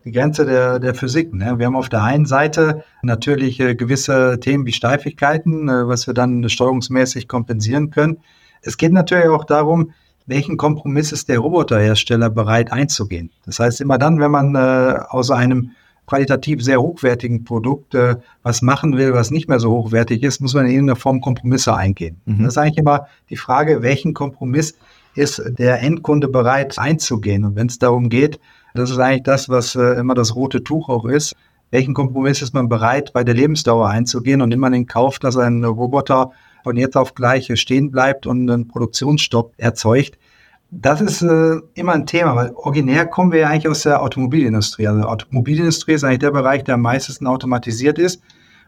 die 0.05 0.13
Grenze 0.13 0.45
der, 0.45 0.79
der 0.79 0.95
Physik. 0.95 1.33
Ne? 1.33 1.59
Wir 1.59 1.65
haben 1.65 1.75
auf 1.75 1.89
der 1.89 2.03
einen 2.03 2.25
Seite 2.25 2.85
natürlich 3.01 3.59
äh, 3.59 3.75
gewisse 3.75 4.39
Themen 4.39 4.65
wie 4.65 4.71
Steifigkeiten, 4.71 5.67
äh, 5.67 5.89
was 5.89 6.07
wir 6.07 6.13
dann 6.13 6.47
steuerungsmäßig 6.47 7.27
kompensieren 7.27 7.89
können. 7.89 8.19
Es 8.61 8.77
geht 8.77 8.93
natürlich 8.93 9.27
auch 9.27 9.43
darum, 9.43 9.91
welchen 10.25 10.55
Kompromiss 10.55 11.11
ist 11.11 11.27
der 11.27 11.39
Roboterhersteller 11.39 12.29
bereit 12.29 12.71
einzugehen. 12.71 13.31
Das 13.45 13.59
heißt, 13.59 13.81
immer 13.81 13.97
dann, 13.97 14.21
wenn 14.21 14.31
man 14.31 14.55
äh, 14.55 14.99
aus 15.09 15.31
einem 15.31 15.71
qualitativ 16.07 16.63
sehr 16.63 16.81
hochwertigen 16.81 17.43
Produkt 17.43 17.93
äh, 17.93 18.15
was 18.41 18.61
machen 18.61 18.97
will, 18.97 19.13
was 19.13 19.29
nicht 19.29 19.47
mehr 19.47 19.59
so 19.59 19.71
hochwertig 19.71 20.23
ist, 20.23 20.41
muss 20.41 20.53
man 20.53 20.65
in 20.65 20.71
irgendeiner 20.71 20.95
Form 20.95 21.21
Kompromisse 21.21 21.75
eingehen. 21.75 22.19
Mhm. 22.25 22.39
Das 22.39 22.53
ist 22.53 22.57
eigentlich 22.57 22.77
immer 22.77 23.07
die 23.29 23.37
Frage, 23.37 23.83
welchen 23.83 24.13
Kompromiss 24.13 24.75
ist 25.15 25.41
der 25.59 25.81
Endkunde 25.81 26.27
bereit 26.27 26.79
einzugehen. 26.79 27.43
Und 27.43 27.55
wenn 27.55 27.67
es 27.67 27.77
darum 27.77 28.09
geht, 28.09 28.39
das 28.73 28.89
ist 28.89 28.99
eigentlich 28.99 29.23
das, 29.23 29.49
was 29.49 29.75
äh, 29.75 29.99
immer 29.99 30.15
das 30.15 30.35
rote 30.35 30.63
Tuch 30.63 30.89
auch 30.89 31.05
ist, 31.05 31.35
welchen 31.71 31.93
Kompromiss 31.93 32.41
ist 32.41 32.53
man 32.53 32.69
bereit, 32.69 33.11
bei 33.11 33.23
der 33.23 33.35
Lebensdauer 33.35 33.89
einzugehen 33.89 34.41
und 34.41 34.49
nimmt 34.49 34.61
man 34.61 34.73
in 34.73 34.87
Kauf, 34.87 35.19
dass 35.19 35.35
ein 35.35 35.63
Roboter 35.63 36.31
von 36.63 36.77
jetzt 36.77 36.95
auf 36.95 37.15
gleich 37.15 37.51
stehen 37.59 37.91
bleibt 37.91 38.25
und 38.27 38.49
einen 38.49 38.67
Produktionsstopp 38.67 39.53
erzeugt. 39.57 40.17
Das 40.69 40.99
ist 40.99 41.21
äh, 41.21 41.55
immer 41.75 41.93
ein 41.93 42.05
Thema, 42.05 42.35
weil 42.35 42.51
originär 42.55 43.05
kommen 43.05 43.31
wir 43.31 43.39
ja 43.39 43.47
eigentlich 43.47 43.69
aus 43.69 43.83
der 43.83 44.01
Automobilindustrie. 44.01 44.87
Also 44.87 45.03
Automobilindustrie 45.03 45.93
ist 45.93 46.03
eigentlich 46.03 46.19
der 46.19 46.31
Bereich, 46.31 46.63
der 46.65 46.75
am 46.75 46.81
meisten 46.81 47.25
automatisiert 47.25 47.97
ist. 47.99 48.21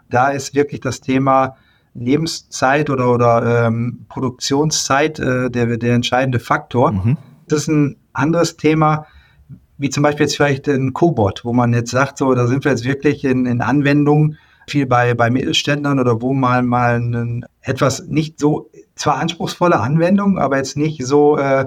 Da 0.10 0.30
ist 0.30 0.56
wirklich 0.56 0.80
das 0.80 1.02
Thema 1.02 1.58
Lebenszeit 1.94 2.90
oder, 2.90 3.12
oder 3.12 3.68
ähm, 3.68 4.06
Produktionszeit 4.08 5.20
äh, 5.20 5.50
der, 5.50 5.78
der 5.78 5.94
entscheidende 5.94 6.40
Faktor. 6.40 6.94
Mhm. 6.94 7.18
Das 7.48 7.62
ist 7.62 7.68
ein 7.68 7.98
anderes 8.14 8.56
Thema, 8.58 9.06
wie 9.78 9.90
zum 9.90 10.04
Beispiel 10.04 10.26
jetzt 10.26 10.36
vielleicht 10.36 10.68
ein 10.68 10.94
Cobot, 10.94 11.44
wo 11.44 11.54
man 11.54 11.74
jetzt 11.74 11.92
sagt, 11.92 12.18
so, 12.18 12.34
da 12.34 12.48
sind 12.48 12.64
wir 12.64 12.72
jetzt 12.72 12.86
wirklich 12.86 13.26
in, 13.26 13.46
in 13.46 13.62
Anwendungen, 13.62 14.38
viel 14.68 14.86
bei, 14.86 15.14
bei 15.16 15.30
Mittelständlern 15.30 16.00
oder 16.00 16.22
wo 16.22 16.34
mal 16.34 16.62
mal 16.64 17.00
ein, 17.00 17.46
etwas 17.62 18.06
nicht 18.08 18.40
so, 18.40 18.70
zwar 18.96 19.18
anspruchsvolle 19.18 19.80
Anwendung, 19.80 20.38
aber 20.38 20.58
jetzt 20.58 20.78
nicht 20.78 21.06
so 21.06 21.38
äh, 21.38 21.66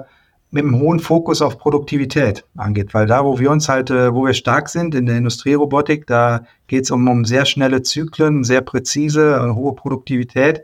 mit 0.53 0.63
einem 0.63 0.79
hohen 0.79 0.99
Fokus 0.99 1.41
auf 1.41 1.57
Produktivität 1.57 2.45
angeht. 2.55 2.93
Weil 2.93 3.07
da, 3.07 3.25
wo 3.25 3.39
wir 3.39 3.49
uns 3.49 3.67
halt, 3.67 3.89
äh, 3.89 4.13
wo 4.13 4.23
wir 4.23 4.35
stark 4.35 4.69
sind 4.69 4.93
in 4.93 5.07
der 5.07 5.17
Industrierobotik, 5.17 6.05
da 6.05 6.45
geht 6.67 6.83
es 6.83 6.91
um, 6.91 7.07
um 7.07 7.25
sehr 7.25 7.45
schnelle 7.45 7.81
Zyklen, 7.81 8.43
sehr 8.43 8.61
präzise, 8.61 9.41
eine 9.41 9.55
hohe 9.55 9.73
Produktivität. 9.73 10.61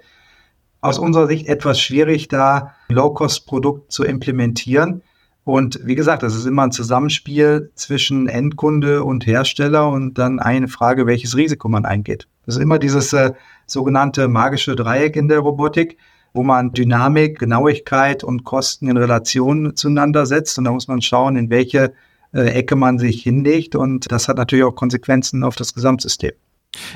Aus 0.80 1.00
unserer 1.00 1.26
Sicht 1.26 1.48
etwas 1.48 1.82
schwierig, 1.82 2.28
da 2.28 2.76
Low-Cost-Produkt 2.90 3.92
zu 3.92 4.04
implementieren. 4.04 5.02
Und 5.44 5.80
wie 5.84 5.96
gesagt, 5.96 6.22
das 6.22 6.36
ist 6.36 6.46
immer 6.46 6.64
ein 6.64 6.72
Zusammenspiel 6.72 7.72
zwischen 7.74 8.28
Endkunde 8.28 9.04
und 9.04 9.26
Hersteller 9.26 9.90
und 9.90 10.20
dann 10.20 10.38
eine 10.40 10.68
Frage, 10.68 11.08
welches 11.08 11.36
Risiko 11.36 11.68
man 11.68 11.86
eingeht. 11.86 12.28
Das 12.46 12.58
ist 12.58 12.62
immer 12.62 12.78
dieses 12.78 13.12
äh, 13.14 13.32
sogenannte 13.66 14.28
magische 14.28 14.76
Dreieck 14.76 15.16
in 15.16 15.28
der 15.30 15.40
Robotik 15.40 15.98
wo 16.34 16.44
man 16.44 16.72
Dynamik, 16.72 17.40
Genauigkeit 17.40 18.24
und 18.24 18.44
Kosten 18.44 18.88
in 18.88 18.98
Relation 18.98 19.76
zueinander 19.76 20.26
setzt. 20.26 20.58
Und 20.58 20.66
da 20.66 20.72
muss 20.72 20.88
man 20.88 21.02
schauen, 21.02 21.36
in 21.36 21.50
welche 21.50 21.94
äh, 22.34 22.42
Ecke 22.42 22.76
man 22.76 23.00
sich 23.00 23.24
hinlegt. 23.24 23.76
Und 23.76 24.12
das 24.12 24.28
hat 24.28 24.38
natürlich 24.38 24.66
auch 24.66 24.76
Konsequenzen 24.76 25.44
auf 25.44 25.56
das 25.56 25.74
Gesamtsystem. 25.74 26.32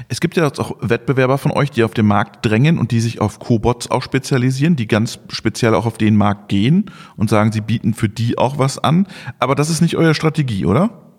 Es 0.08 0.20
gibt 0.20 0.36
ja 0.36 0.46
auch 0.48 0.76
Wettbewerber 0.82 1.40
von 1.40 1.52
euch, 1.52 1.72
die 1.72 1.84
auf 1.84 1.94
den 1.94 2.06
Markt 2.06 2.46
drängen 2.46 2.78
und 2.78 2.92
die 2.92 3.00
sich 3.00 3.22
auf 3.22 3.40
Cobots 3.40 3.90
auch 3.90 4.04
spezialisieren, 4.04 4.76
die 4.76 4.88
ganz 4.88 5.20
speziell 5.30 5.74
auch 5.74 5.88
auf 5.88 5.98
den 5.98 6.16
Markt 6.16 6.50
gehen 6.50 6.92
und 7.18 7.30
sagen, 7.30 7.52
sie 7.52 7.62
bieten 7.62 7.96
für 7.96 8.10
die 8.10 8.38
auch 8.38 8.60
was 8.60 8.78
an. 8.78 9.08
Aber 9.40 9.56
das 9.56 9.72
ist 9.72 9.82
nicht 9.82 9.98
eure 9.98 10.14
Strategie, 10.14 10.66
oder? 10.66 11.13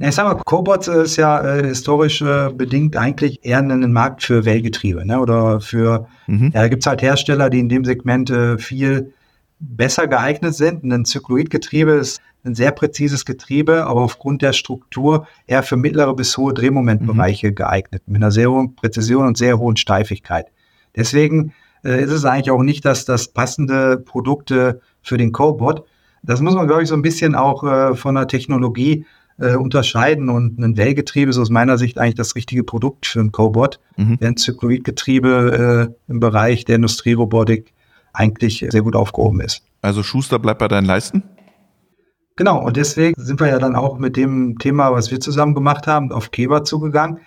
Ich 0.00 0.14
sag 0.14 0.26
mal, 0.26 0.40
Cobots 0.44 0.86
ist 0.86 1.16
ja 1.16 1.40
äh, 1.40 1.66
historisch 1.66 2.22
äh, 2.22 2.50
bedingt 2.54 2.96
eigentlich 2.96 3.44
eher 3.44 3.58
ein 3.58 3.92
Markt 3.92 4.22
für 4.22 4.44
Wellgetriebe, 4.44 5.04
ne? 5.04 5.18
Oder 5.18 5.60
für, 5.60 6.06
mhm. 6.28 6.52
ja, 6.54 6.62
da 6.62 6.68
gibt's 6.68 6.86
halt 6.86 7.02
Hersteller, 7.02 7.50
die 7.50 7.58
in 7.58 7.68
dem 7.68 7.84
Segment 7.84 8.30
äh, 8.30 8.58
viel 8.58 9.12
besser 9.58 10.06
geeignet 10.06 10.54
sind. 10.54 10.84
Ein 10.84 11.04
Zykloidgetriebe 11.04 11.90
ist 11.92 12.20
ein 12.44 12.54
sehr 12.54 12.70
präzises 12.70 13.24
Getriebe, 13.24 13.86
aber 13.86 14.02
aufgrund 14.02 14.42
der 14.42 14.52
Struktur 14.52 15.26
eher 15.48 15.64
für 15.64 15.76
mittlere 15.76 16.14
bis 16.14 16.36
hohe 16.36 16.54
Drehmomentbereiche 16.54 17.48
mhm. 17.48 17.54
geeignet, 17.56 18.02
mit 18.06 18.22
einer 18.22 18.30
sehr 18.30 18.52
hohen 18.52 18.76
Präzision 18.76 19.26
und 19.26 19.36
sehr 19.36 19.58
hohen 19.58 19.76
Steifigkeit. 19.76 20.46
Deswegen 20.94 21.52
äh, 21.84 22.00
ist 22.00 22.12
es 22.12 22.24
eigentlich 22.24 22.52
auch 22.52 22.62
nicht 22.62 22.84
das, 22.84 23.04
das 23.04 23.28
passende 23.28 23.98
Produkte 23.98 24.80
für 25.02 25.18
den 25.18 25.32
Cobot. 25.32 25.84
Das 26.22 26.40
muss 26.40 26.54
man, 26.54 26.68
glaube 26.68 26.84
ich, 26.84 26.88
so 26.88 26.94
ein 26.94 27.02
bisschen 27.02 27.34
auch 27.34 27.64
äh, 27.64 27.96
von 27.96 28.14
der 28.14 28.28
Technologie 28.28 29.04
äh, 29.38 29.54
unterscheiden. 29.54 30.28
Und 30.28 30.58
ein 30.58 30.76
Wellgetriebe 30.76 31.30
ist 31.30 31.38
aus 31.38 31.50
meiner 31.50 31.78
Sicht 31.78 31.98
eigentlich 31.98 32.16
das 32.16 32.34
richtige 32.34 32.64
Produkt 32.64 33.06
für 33.06 33.20
ein 33.20 33.32
Cobot, 33.32 33.80
mhm. 33.96 34.16
während 34.20 34.38
Zykloidgetriebe 34.40 35.90
äh, 36.08 36.10
im 36.10 36.20
Bereich 36.20 36.64
der 36.64 36.76
Industrierobotik 36.76 37.72
eigentlich 38.12 38.66
sehr 38.68 38.82
gut 38.82 38.96
aufgehoben 38.96 39.40
ist. 39.40 39.62
Also 39.82 40.02
Schuster 40.02 40.38
bleibt 40.38 40.58
bei 40.58 40.68
deinen 40.68 40.86
Leisten? 40.86 41.22
Genau, 42.36 42.64
und 42.64 42.76
deswegen 42.76 43.20
sind 43.20 43.40
wir 43.40 43.48
ja 43.48 43.58
dann 43.58 43.74
auch 43.74 43.98
mit 43.98 44.16
dem 44.16 44.58
Thema, 44.58 44.92
was 44.92 45.10
wir 45.10 45.20
zusammen 45.20 45.54
gemacht 45.54 45.86
haben, 45.86 46.12
auf 46.12 46.30
Keber 46.30 46.62
zugegangen. 46.62 47.18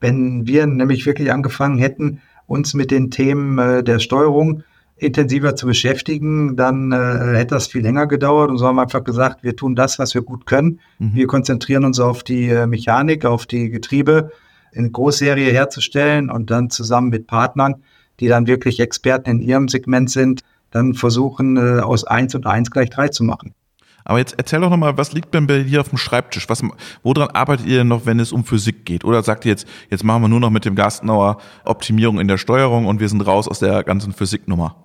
Wenn 0.00 0.46
wir 0.46 0.66
nämlich 0.66 1.06
wirklich 1.06 1.32
angefangen 1.32 1.78
hätten, 1.78 2.20
uns 2.46 2.74
mit 2.74 2.90
den 2.90 3.10
Themen 3.10 3.58
äh, 3.58 3.82
der 3.82 4.00
Steuerung 4.00 4.62
intensiver 5.04 5.56
zu 5.56 5.66
beschäftigen, 5.66 6.56
dann 6.56 6.92
äh, 6.92 7.36
hätte 7.36 7.54
das 7.54 7.66
viel 7.66 7.82
länger 7.82 8.06
gedauert 8.06 8.50
und 8.50 8.58
so 8.58 8.66
haben 8.66 8.76
wir 8.76 8.82
einfach 8.82 9.04
gesagt, 9.04 9.42
wir 9.42 9.56
tun 9.56 9.74
das, 9.74 9.98
was 9.98 10.14
wir 10.14 10.22
gut 10.22 10.46
können. 10.46 10.80
Mhm. 10.98 11.14
Wir 11.14 11.26
konzentrieren 11.26 11.84
uns 11.84 12.00
auf 12.00 12.22
die 12.22 12.48
äh, 12.48 12.66
Mechanik, 12.66 13.24
auf 13.24 13.46
die 13.46 13.70
Getriebe 13.70 14.30
in 14.72 14.92
Großserie 14.92 15.52
herzustellen 15.52 16.30
und 16.30 16.50
dann 16.50 16.70
zusammen 16.70 17.08
mit 17.08 17.26
Partnern, 17.26 17.82
die 18.20 18.28
dann 18.28 18.46
wirklich 18.46 18.80
Experten 18.80 19.30
in 19.30 19.40
ihrem 19.40 19.68
Segment 19.68 20.10
sind, 20.10 20.42
dann 20.70 20.94
versuchen, 20.94 21.56
äh, 21.56 21.80
aus 21.80 22.04
eins 22.04 22.34
und 22.34 22.46
eins 22.46 22.70
gleich 22.70 22.90
drei 22.90 23.08
zu 23.08 23.24
machen. 23.24 23.54
Aber 24.04 24.18
jetzt 24.18 24.34
erzähl 24.36 24.60
doch 24.60 24.68
nochmal, 24.68 24.98
was 24.98 25.12
liegt 25.12 25.32
denn 25.32 25.46
bei 25.46 25.62
dir 25.62 25.80
auf 25.80 25.88
dem 25.88 25.98
Schreibtisch? 25.98 26.48
Was, 26.48 26.62
woran 27.02 27.30
arbeitet 27.30 27.66
ihr 27.66 27.78
denn 27.78 27.88
noch, 27.88 28.04
wenn 28.04 28.20
es 28.20 28.32
um 28.32 28.44
Physik 28.44 28.84
geht? 28.84 29.04
Oder 29.04 29.22
sagt 29.22 29.46
ihr 29.46 29.50
jetzt, 29.50 29.66
jetzt 29.88 30.04
machen 30.04 30.22
wir 30.22 30.28
nur 30.28 30.40
noch 30.40 30.50
mit 30.50 30.66
dem 30.66 30.74
Gastenauer 30.74 31.38
Optimierung 31.64 32.20
in 32.20 32.28
der 32.28 32.36
Steuerung 32.36 32.86
und 32.86 33.00
wir 33.00 33.08
sind 33.08 33.22
raus 33.22 33.48
aus 33.48 33.60
der 33.60 33.82
ganzen 33.82 34.12
Physiknummer? 34.12 34.76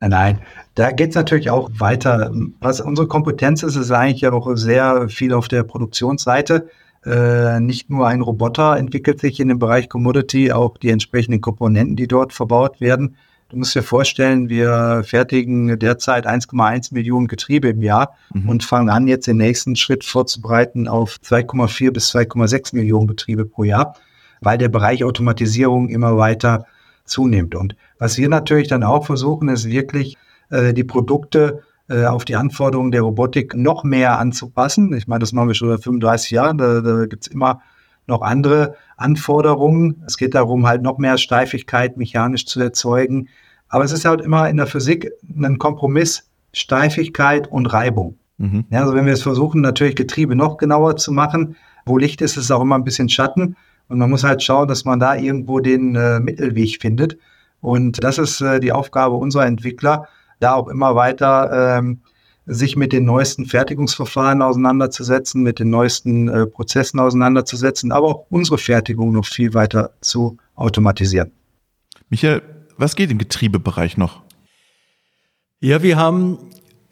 Nein, 0.00 0.38
da 0.76 0.92
geht 0.92 1.10
es 1.10 1.14
natürlich 1.14 1.50
auch 1.50 1.70
weiter. 1.78 2.32
Was 2.60 2.80
unsere 2.80 3.06
Kompetenz 3.06 3.62
ist, 3.62 3.76
ist 3.76 3.90
eigentlich 3.90 4.22
ja 4.22 4.32
auch 4.32 4.56
sehr 4.56 5.10
viel 5.10 5.34
auf 5.34 5.48
der 5.48 5.62
Produktionsseite. 5.62 6.68
Äh, 7.04 7.60
nicht 7.60 7.90
nur 7.90 8.06
ein 8.06 8.22
Roboter 8.22 8.76
entwickelt 8.76 9.20
sich 9.20 9.40
in 9.40 9.48
dem 9.48 9.58
Bereich 9.58 9.88
Commodity, 9.88 10.52
auch 10.52 10.78
die 10.78 10.90
entsprechenden 10.90 11.40
Komponenten, 11.42 11.96
die 11.96 12.08
dort 12.08 12.32
verbaut 12.32 12.80
werden. 12.80 13.16
Du 13.50 13.56
musst 13.56 13.74
dir 13.74 13.82
vorstellen, 13.82 14.48
wir 14.48 15.02
fertigen 15.04 15.78
derzeit 15.78 16.26
1,1 16.26 16.94
Millionen 16.94 17.26
Getriebe 17.26 17.68
im 17.68 17.82
Jahr 17.82 18.16
mhm. 18.32 18.48
und 18.48 18.64
fangen 18.64 18.88
an, 18.90 19.08
jetzt 19.08 19.26
den 19.26 19.38
nächsten 19.38 19.76
Schritt 19.76 20.04
vorzubereiten 20.04 20.88
auf 20.88 21.16
2,4 21.22 21.90
bis 21.90 22.14
2,6 22.14 22.76
Millionen 22.76 23.06
Betriebe 23.06 23.44
pro 23.44 23.64
Jahr, 23.64 23.96
weil 24.40 24.56
der 24.56 24.68
Bereich 24.68 25.04
Automatisierung 25.04 25.88
immer 25.88 26.16
weiter 26.16 26.64
zunimmt. 27.10 27.54
Und 27.54 27.76
was 27.98 28.16
wir 28.16 28.28
natürlich 28.28 28.68
dann 28.68 28.82
auch 28.82 29.04
versuchen, 29.06 29.48
ist 29.48 29.68
wirklich 29.68 30.16
äh, 30.50 30.72
die 30.72 30.84
Produkte 30.84 31.62
äh, 31.88 32.06
auf 32.06 32.24
die 32.24 32.36
Anforderungen 32.36 32.92
der 32.92 33.02
Robotik 33.02 33.54
noch 33.54 33.84
mehr 33.84 34.18
anzupassen. 34.18 34.92
Ich 34.94 35.08
meine, 35.08 35.20
das 35.20 35.32
machen 35.32 35.48
wir 35.48 35.54
schon 35.54 35.68
seit 35.68 35.82
35 35.82 36.30
Jahren. 36.30 36.58
Da, 36.58 36.80
da 36.80 37.06
gibt 37.06 37.26
es 37.26 37.32
immer 37.32 37.60
noch 38.06 38.22
andere 38.22 38.76
Anforderungen. 38.96 40.02
Es 40.06 40.16
geht 40.16 40.34
darum, 40.34 40.66
halt 40.66 40.82
noch 40.82 40.98
mehr 40.98 41.18
Steifigkeit 41.18 41.96
mechanisch 41.96 42.46
zu 42.46 42.60
erzeugen. 42.60 43.28
Aber 43.68 43.84
es 43.84 43.92
ist 43.92 44.04
halt 44.04 44.20
immer 44.20 44.48
in 44.48 44.56
der 44.56 44.66
Physik 44.66 45.10
ein 45.28 45.58
Kompromiss, 45.58 46.28
Steifigkeit 46.52 47.46
und 47.48 47.66
Reibung. 47.66 48.18
Mhm. 48.38 48.64
Ja, 48.70 48.80
also 48.80 48.94
wenn 48.94 49.06
wir 49.06 49.12
es 49.12 49.22
versuchen, 49.22 49.60
natürlich 49.60 49.96
Getriebe 49.96 50.34
noch 50.34 50.56
genauer 50.56 50.96
zu 50.96 51.12
machen, 51.12 51.56
wo 51.86 51.98
Licht 51.98 52.20
ist, 52.20 52.36
ist 52.36 52.44
es 52.44 52.50
auch 52.50 52.62
immer 52.62 52.76
ein 52.76 52.84
bisschen 52.84 53.08
Schatten. 53.08 53.56
Und 53.90 53.98
man 53.98 54.08
muss 54.08 54.24
halt 54.24 54.42
schauen, 54.42 54.68
dass 54.68 54.84
man 54.84 55.00
da 55.00 55.16
irgendwo 55.16 55.60
den 55.60 55.96
äh, 55.96 56.20
Mittelweg 56.20 56.80
findet. 56.80 57.18
Und 57.60 58.02
das 58.02 58.18
ist 58.18 58.40
äh, 58.40 58.60
die 58.60 58.72
Aufgabe 58.72 59.16
unserer 59.16 59.46
Entwickler, 59.46 60.08
da 60.38 60.54
auch 60.54 60.68
immer 60.68 60.94
weiter 60.94 61.78
ähm, 61.78 62.00
sich 62.46 62.76
mit 62.76 62.92
den 62.92 63.04
neuesten 63.04 63.46
Fertigungsverfahren 63.46 64.42
auseinanderzusetzen, 64.42 65.42
mit 65.42 65.58
den 65.58 65.70
neuesten 65.70 66.28
äh, 66.28 66.46
Prozessen 66.46 66.98
auseinanderzusetzen, 67.00 67.92
aber 67.92 68.06
auch 68.06 68.26
unsere 68.30 68.58
Fertigung 68.58 69.12
noch 69.12 69.26
viel 69.26 69.54
weiter 69.54 69.90
zu 70.00 70.38
automatisieren. 70.54 71.32
Michael, 72.08 72.42
was 72.76 72.96
geht 72.96 73.10
im 73.10 73.18
Getriebebereich 73.18 73.96
noch? 73.96 74.22
Ja, 75.60 75.82
wir 75.82 75.96
haben 75.96 76.38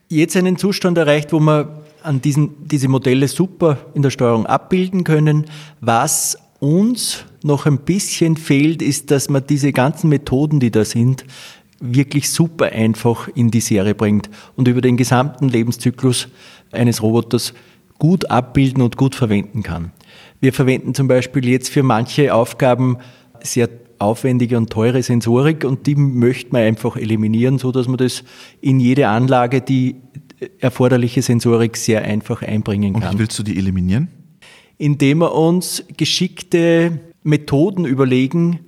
jetzt 0.08 0.36
einen 0.36 0.58
Zustand 0.58 0.98
erreicht, 0.98 1.32
wo 1.32 1.40
wir 1.40 1.82
an 2.02 2.20
diesen, 2.20 2.68
diese 2.68 2.88
Modelle 2.88 3.28
super 3.28 3.78
in 3.94 4.02
der 4.02 4.10
Steuerung 4.10 4.46
abbilden 4.46 5.04
können. 5.04 5.46
Was 5.80 6.38
uns 6.60 7.24
noch 7.42 7.66
ein 7.66 7.78
bisschen 7.78 8.36
fehlt, 8.36 8.82
ist, 8.82 9.10
dass 9.10 9.28
man 9.28 9.46
diese 9.46 9.72
ganzen 9.72 10.08
Methoden, 10.08 10.60
die 10.60 10.70
da 10.70 10.84
sind, 10.84 11.24
wirklich 11.80 12.30
super 12.30 12.66
einfach 12.66 13.28
in 13.34 13.50
die 13.50 13.60
Serie 13.60 13.94
bringt 13.94 14.28
und 14.56 14.66
über 14.66 14.80
den 14.80 14.96
gesamten 14.96 15.48
Lebenszyklus 15.48 16.28
eines 16.72 17.02
Roboters 17.02 17.54
gut 17.98 18.30
abbilden 18.30 18.82
und 18.82 18.96
gut 18.96 19.14
verwenden 19.14 19.62
kann. 19.62 19.92
Wir 20.40 20.52
verwenden 20.52 20.94
zum 20.94 21.08
Beispiel 21.08 21.48
jetzt 21.48 21.68
für 21.68 21.82
manche 21.82 22.34
Aufgaben 22.34 22.98
sehr 23.42 23.68
aufwendige 23.98 24.56
und 24.56 24.70
teure 24.70 25.02
Sensorik 25.02 25.64
und 25.64 25.86
die 25.86 25.96
möchte 25.96 26.52
man 26.52 26.62
einfach 26.62 26.96
eliminieren, 26.96 27.58
so 27.58 27.72
dass 27.72 27.88
man 27.88 27.96
das 27.96 28.22
in 28.60 28.78
jede 28.78 29.08
Anlage 29.08 29.60
die 29.60 29.96
erforderliche 30.60 31.22
Sensorik 31.22 31.76
sehr 31.76 32.02
einfach 32.02 32.42
einbringen 32.42 32.94
kann. 32.94 33.02
Und 33.02 33.14
wie 33.14 33.18
willst 33.18 33.38
du 33.38 33.42
die 33.42 33.58
eliminieren? 33.58 34.08
Indem 34.78 35.18
wir 35.18 35.34
uns 35.34 35.84
geschickte 35.96 37.00
Methoden 37.22 37.84
überlegen, 37.84 38.60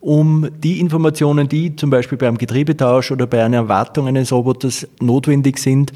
um 0.00 0.48
die 0.62 0.80
Informationen, 0.80 1.48
die 1.48 1.74
zum 1.74 1.90
Beispiel 1.90 2.16
beim 2.16 2.38
Getriebetausch 2.38 3.10
oder 3.10 3.26
bei 3.26 3.44
einer 3.44 3.68
Wartung 3.68 4.06
eines 4.06 4.32
Roboters 4.32 4.86
notwendig 5.00 5.58
sind, 5.58 5.92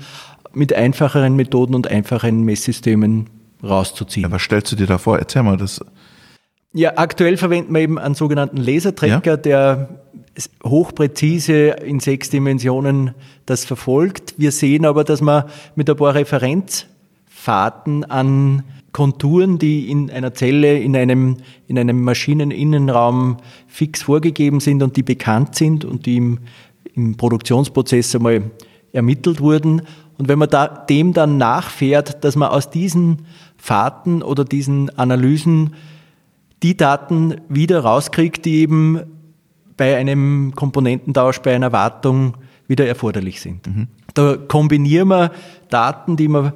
mit 0.53 0.73
einfacheren 0.75 1.37
Methoden 1.37 1.75
und 1.75 1.87
einfacheren 1.89 2.43
Messsystemen 2.43 3.31
rauszuziehen. 3.63 4.25
Ja, 4.25 4.33
was 4.33 4.43
stellst 4.43 4.73
du 4.73 4.77
dir 4.77 4.87
da 4.87 4.99
vor? 4.99 5.19
Erzähl 5.19 5.43
mal 5.43 5.57
das. 5.57 5.81
Ja, 6.75 6.95
aktuell 6.97 7.37
verwenden 7.37 7.73
wir 7.73 7.81
eben 7.81 7.99
einen 7.99 8.15
sogenannten 8.15 8.57
Lasertracker, 8.57 9.33
ja? 9.33 9.37
der 9.37 9.89
hochpräzise 10.65 11.77
in 11.85 12.01
sechs 12.01 12.31
Dimensionen 12.31 13.15
das 13.47 13.65
verfolgt. 13.65 14.35
Wir 14.39 14.51
sehen 14.53 14.87
aber, 14.87 15.05
dass 15.05 15.21
man 15.21 15.45
mit 15.75 15.91
ein 15.91 15.97
paar 15.97 16.15
Referenzfahrten 16.15 18.05
an 18.05 18.65
Konturen, 18.93 19.59
die 19.59 19.91
in 19.91 20.11
einer 20.11 20.35
Zelle, 20.35 20.79
in 20.79 20.97
einem, 20.97 21.39
in 21.67 21.79
einem 21.79 22.03
Maschineninnenraum 22.03 23.39
fix 23.67 24.03
vorgegeben 24.03 24.61
sind 24.61 24.83
und 24.83 24.97
die 24.97 25.03
bekannt 25.03 25.55
sind 25.55 25.85
und 25.85 26.07
die 26.07 26.17
im, 26.17 26.39
im 26.95 27.17
Produktionsprozess 27.17 28.15
einmal 28.15 28.51
ermittelt 28.93 29.41
wurden. 29.41 29.83
Und 30.19 30.29
wenn 30.29 30.39
man 30.39 30.51
da, 30.51 30.67
dem 30.69 31.15
dann 31.15 31.39
nachfährt, 31.39 32.23
dass 32.23 32.37
man 32.37 32.51
aus 32.51 32.71
diesen 32.71 33.27
Fahrten 33.57 34.23
oder 34.23 34.45
diesen 34.45 34.91
Analysen 34.99 35.75
die 36.63 36.77
Daten 36.77 37.37
wieder 37.49 37.81
rauskriegt, 37.81 38.45
die 38.45 38.61
eben 38.61 39.01
bei 39.77 39.97
einem 39.97 40.53
Komponententausch, 40.55 41.41
bei 41.41 41.55
einer 41.55 41.73
Wartung 41.73 42.37
wieder 42.69 42.87
erforderlich 42.87 43.41
sind. 43.41 43.67
Mhm. 43.67 43.89
Da 44.15 44.37
kombinieren 44.37 45.09
wir 45.09 45.33
Daten, 45.71 46.17
die 46.17 46.29
wir 46.29 46.53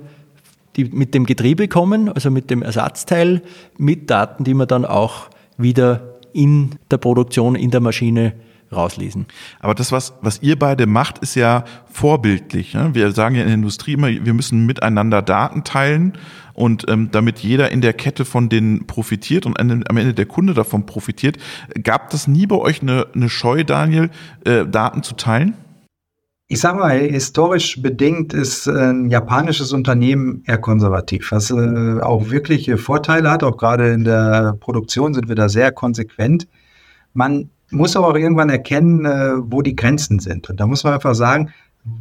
die 0.76 0.84
mit 0.84 1.14
dem 1.14 1.26
Getriebe 1.26 1.68
kommen, 1.68 2.08
also 2.08 2.30
mit 2.30 2.50
dem 2.50 2.62
Ersatzteil, 2.62 3.42
mit 3.78 4.10
Daten, 4.10 4.44
die 4.44 4.54
wir 4.54 4.66
dann 4.66 4.84
auch 4.84 5.28
wieder 5.56 6.16
in 6.32 6.76
der 6.90 6.98
Produktion, 6.98 7.54
in 7.54 7.70
der 7.70 7.80
Maschine 7.80 8.34
rauslesen. 8.72 9.26
Aber 9.60 9.74
das, 9.74 9.92
was, 9.92 10.14
was 10.20 10.42
ihr 10.42 10.58
beide 10.58 10.86
macht, 10.86 11.18
ist 11.18 11.34
ja 11.34 11.64
vorbildlich. 11.90 12.74
Ne? 12.74 12.90
Wir 12.92 13.12
sagen 13.12 13.34
ja 13.34 13.42
in 13.42 13.48
der 13.48 13.54
Industrie 13.54 13.92
immer, 13.92 14.08
wir 14.08 14.34
müssen 14.34 14.66
miteinander 14.66 15.22
Daten 15.22 15.64
teilen 15.64 16.14
und 16.52 16.84
ähm, 16.88 17.10
damit 17.12 17.40
jeder 17.40 17.70
in 17.70 17.80
der 17.80 17.92
Kette 17.92 18.24
von 18.24 18.48
denen 18.48 18.86
profitiert 18.86 19.46
und 19.46 19.58
am 19.58 19.96
Ende 19.96 20.14
der 20.14 20.26
Kunde 20.26 20.54
davon 20.54 20.84
profitiert. 20.86 21.36
Gab 21.82 22.10
das 22.10 22.26
nie 22.26 22.46
bei 22.46 22.56
euch 22.56 22.82
eine, 22.82 23.06
eine 23.14 23.28
Scheu, 23.28 23.62
Daniel, 23.62 24.10
äh, 24.44 24.66
Daten 24.66 25.02
zu 25.02 25.14
teilen? 25.14 25.54
Ich 26.48 26.60
sage 26.60 26.78
mal, 26.78 27.00
historisch 27.00 27.82
bedingt 27.82 28.32
ist 28.32 28.68
ein 28.68 29.10
japanisches 29.10 29.72
Unternehmen 29.72 30.44
eher 30.46 30.58
konservativ, 30.58 31.32
was 31.32 31.50
äh, 31.50 32.00
auch 32.00 32.30
wirkliche 32.30 32.78
Vorteile 32.78 33.32
hat. 33.32 33.42
Auch 33.42 33.56
gerade 33.56 33.90
in 33.90 34.04
der 34.04 34.56
Produktion 34.60 35.12
sind 35.12 35.28
wir 35.28 35.34
da 35.34 35.48
sehr 35.48 35.72
konsequent. 35.72 36.46
Man 37.14 37.50
muss 37.70 37.96
aber 37.96 38.06
auch 38.06 38.16
irgendwann 38.16 38.48
erkennen, 38.48 39.04
äh, 39.04 39.32
wo 39.38 39.60
die 39.60 39.74
Grenzen 39.74 40.20
sind. 40.20 40.48
Und 40.48 40.60
da 40.60 40.68
muss 40.68 40.84
man 40.84 40.92
einfach 40.94 41.16
sagen, 41.16 41.52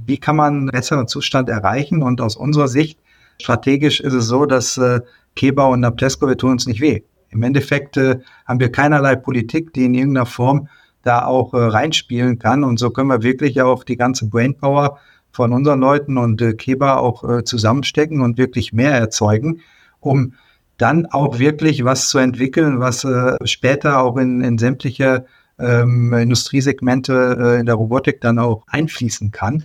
wie 0.05 0.19
kann 0.19 0.35
man 0.35 0.53
einen 0.53 0.67
besseren 0.67 1.07
Zustand 1.07 1.49
erreichen? 1.49 2.03
Und 2.03 2.21
aus 2.21 2.35
unserer 2.35 2.67
Sicht, 2.67 2.99
strategisch 3.41 3.99
ist 3.99 4.13
es 4.13 4.27
so, 4.27 4.45
dass 4.45 4.77
äh, 4.77 5.01
Keba 5.35 5.65
und 5.65 5.79
Naptesco, 5.79 6.27
wir 6.27 6.37
tun 6.37 6.51
uns 6.51 6.67
nicht 6.67 6.81
weh. 6.81 7.01
Im 7.29 7.41
Endeffekt 7.41 7.97
äh, 7.97 8.19
haben 8.45 8.59
wir 8.59 8.71
keinerlei 8.71 9.15
Politik, 9.15 9.73
die 9.73 9.85
in 9.85 9.95
irgendeiner 9.95 10.27
Form 10.27 10.69
da 11.05 11.25
auch 11.25 11.53
äh, 11.53 11.57
reinspielen 11.57 12.39
kann. 12.39 12.63
Und 12.63 12.77
so 12.77 12.89
können 12.89 13.09
wir 13.09 13.23
wirklich 13.23 13.61
auch 13.61 13.83
die 13.83 13.97
ganze 13.97 14.27
Brainpower 14.27 14.97
von 15.31 15.53
unseren 15.53 15.79
Leuten 15.79 16.17
und 16.17 16.41
äh, 16.41 16.53
Keba 16.53 16.97
auch 16.97 17.23
äh, 17.23 17.43
zusammenstecken 17.43 18.21
und 18.21 18.37
wirklich 18.37 18.73
mehr 18.73 18.91
erzeugen, 18.91 19.61
um 19.99 20.33
dann 20.77 21.05
auch 21.05 21.39
wirklich 21.39 21.85
was 21.85 22.09
zu 22.09 22.17
entwickeln, 22.17 22.79
was 22.79 23.03
äh, 23.03 23.37
später 23.45 23.99
auch 24.01 24.17
in, 24.17 24.41
in 24.41 24.57
sämtliche 24.57 25.25
ähm, 25.59 26.11
Industriesegmente 26.13 27.37
äh, 27.39 27.59
in 27.59 27.65
der 27.65 27.75
Robotik 27.75 28.19
dann 28.21 28.39
auch 28.39 28.63
einfließen 28.67 29.31
kann. 29.31 29.63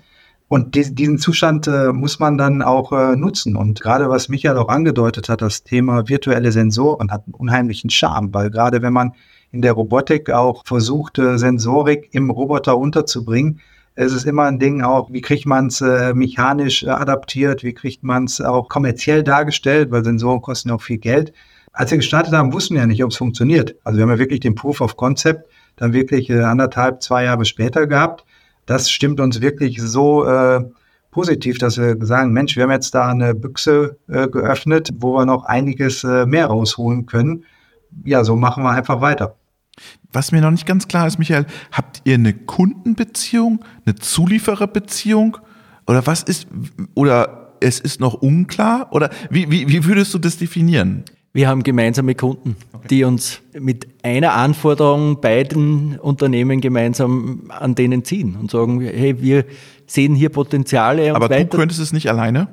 Und 0.48 0.74
die, 0.74 0.94
diesen 0.94 1.18
Zustand 1.18 1.68
äh, 1.68 1.92
muss 1.92 2.18
man 2.18 2.36
dann 2.36 2.62
auch 2.62 2.92
äh, 2.92 3.16
nutzen. 3.16 3.56
Und 3.56 3.80
gerade 3.80 4.08
was 4.08 4.28
Michael 4.28 4.58
auch 4.58 4.68
angedeutet 4.68 5.28
hat, 5.28 5.42
das 5.42 5.62
Thema 5.62 6.08
virtuelle 6.08 6.50
Sensoren 6.50 7.12
hat 7.12 7.22
einen 7.26 7.34
unheimlichen 7.34 7.90
Charme, 7.90 8.34
weil 8.34 8.50
gerade 8.50 8.82
wenn 8.82 8.92
man 8.92 9.12
in 9.52 9.62
der 9.62 9.72
Robotik 9.72 10.30
auch 10.30 10.64
versucht, 10.64 11.16
Sensorik 11.16 12.08
im 12.12 12.30
Roboter 12.30 12.78
unterzubringen. 12.78 13.60
Es 13.94 14.12
ist 14.12 14.24
immer 14.24 14.44
ein 14.44 14.58
Ding 14.58 14.82
auch, 14.82 15.12
wie 15.12 15.20
kriegt 15.20 15.46
man 15.46 15.66
es 15.66 15.80
äh, 15.80 16.14
mechanisch 16.14 16.84
äh, 16.84 16.88
adaptiert, 16.88 17.64
wie 17.64 17.74
kriegt 17.74 18.02
man 18.02 18.24
es 18.24 18.40
auch 18.40 18.68
kommerziell 18.68 19.22
dargestellt, 19.22 19.90
weil 19.90 20.04
Sensoren 20.04 20.40
kosten 20.40 20.68
ja 20.68 20.76
auch 20.76 20.82
viel 20.82 20.98
Geld. 20.98 21.32
Als 21.72 21.90
wir 21.90 21.98
gestartet 21.98 22.32
haben, 22.32 22.52
wussten 22.52 22.74
wir 22.74 22.82
ja 22.82 22.86
nicht, 22.86 23.02
ob 23.04 23.10
es 23.10 23.16
funktioniert. 23.16 23.74
Also 23.84 23.98
wir 23.98 24.04
haben 24.04 24.10
ja 24.10 24.18
wirklich 24.18 24.40
den 24.40 24.54
Proof 24.54 24.80
of 24.80 24.96
Concept 24.96 25.48
dann 25.76 25.92
wirklich 25.92 26.30
äh, 26.30 26.40
anderthalb, 26.40 27.02
zwei 27.02 27.24
Jahre 27.24 27.44
später 27.44 27.86
gehabt. 27.86 28.24
Das 28.64 28.90
stimmt 28.90 29.20
uns 29.20 29.40
wirklich 29.40 29.82
so 29.82 30.24
äh, 30.24 30.62
positiv, 31.10 31.58
dass 31.58 31.76
wir 31.76 31.96
sagen, 32.00 32.32
Mensch, 32.32 32.56
wir 32.56 32.62
haben 32.62 32.70
jetzt 32.70 32.94
da 32.94 33.08
eine 33.08 33.34
Büchse 33.34 33.96
äh, 34.08 34.28
geöffnet, 34.28 34.90
wo 34.94 35.14
wir 35.14 35.26
noch 35.26 35.44
einiges 35.44 36.04
mehr 36.04 36.46
rausholen 36.46 37.06
können. 37.06 37.44
Ja, 38.04 38.22
so 38.22 38.36
machen 38.36 38.62
wir 38.62 38.70
einfach 38.70 39.00
weiter. 39.00 39.36
Was 40.12 40.32
mir 40.32 40.40
noch 40.40 40.50
nicht 40.50 40.66
ganz 40.66 40.88
klar 40.88 41.06
ist, 41.06 41.18
Michael, 41.18 41.46
habt 41.72 42.02
ihr 42.04 42.14
eine 42.14 42.32
Kundenbeziehung, 42.32 43.64
eine 43.86 43.94
Zuliefererbeziehung 43.94 45.38
oder 45.86 46.06
was 46.06 46.22
ist, 46.22 46.48
oder 46.94 47.54
es 47.60 47.78
ist 47.80 48.00
noch 48.00 48.14
unklar 48.14 48.88
oder 48.92 49.10
wie, 49.30 49.50
wie, 49.50 49.68
wie 49.68 49.84
würdest 49.84 50.12
du 50.14 50.18
das 50.18 50.38
definieren? 50.38 51.04
Wir 51.32 51.46
haben 51.46 51.62
gemeinsame 51.62 52.16
Kunden, 52.16 52.56
okay. 52.72 52.88
die 52.90 53.04
uns 53.04 53.40
mit 53.52 53.86
einer 54.02 54.32
Anforderung 54.32 55.20
beiden 55.20 55.96
Unternehmen 55.98 56.60
gemeinsam 56.60 57.42
an 57.50 57.76
denen 57.76 58.04
ziehen 58.04 58.34
und 58.34 58.50
sagen, 58.50 58.80
hey, 58.80 59.20
wir 59.22 59.44
sehen 59.86 60.16
hier 60.16 60.30
Potenziale. 60.30 61.14
Aber 61.14 61.30
weiter. 61.30 61.44
du 61.44 61.56
könntest 61.56 61.80
es 61.80 61.92
nicht 61.92 62.08
alleine? 62.08 62.48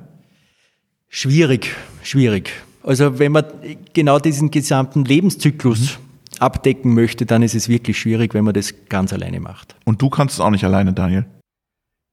Schwierig, 1.10 1.74
schwierig. 2.04 2.52
Also 2.84 3.18
wenn 3.18 3.32
man 3.32 3.46
genau 3.94 4.20
diesen 4.20 4.52
gesamten 4.52 5.06
Lebenszyklus 5.06 5.98
mhm 5.98 6.07
abdecken 6.40 6.94
möchte, 6.94 7.26
dann 7.26 7.42
ist 7.42 7.56
es 7.56 7.70
wirklich 7.70 8.00
schwierig, 8.00 8.34
wenn 8.34 8.44
man 8.44 8.54
das 8.54 8.74
ganz 8.90 9.14
alleine 9.14 9.40
macht. 9.40 9.76
Und 9.86 10.02
du 10.02 10.10
kannst 10.10 10.36
es 10.36 10.40
auch 10.40 10.50
nicht 10.50 10.64
alleine, 10.64 10.94
Daniel? 10.94 11.26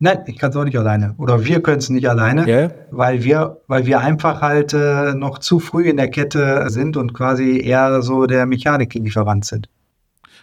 Nein, 0.01 0.19
ich 0.27 0.39
kann 0.39 0.51
es 0.51 0.57
auch 0.57 0.65
nicht 0.65 0.77
alleine. 0.77 1.15
Oder 1.19 1.45
wir 1.45 1.63
können 1.63 1.79
es 1.79 1.89
nicht 1.89 2.09
alleine, 2.09 2.47
yeah. 2.47 2.71
weil 2.91 3.23
wir, 3.23 3.61
weil 3.69 3.87
wir 3.87 4.01
einfach 4.01 4.43
halt 4.43 4.75
äh, 4.75 5.15
noch 5.15 5.39
zu 5.39 5.61
früh 5.61 5.89
in 5.89 5.97
der 5.97 6.09
Kette 6.09 6.67
sind 6.69 6.97
und 6.97 7.15
quasi 7.15 7.61
eher 7.61 8.03
so 8.03 8.27
der 8.27 8.45
Mechaniklieferant 8.45 9.45
sind. 9.45 9.69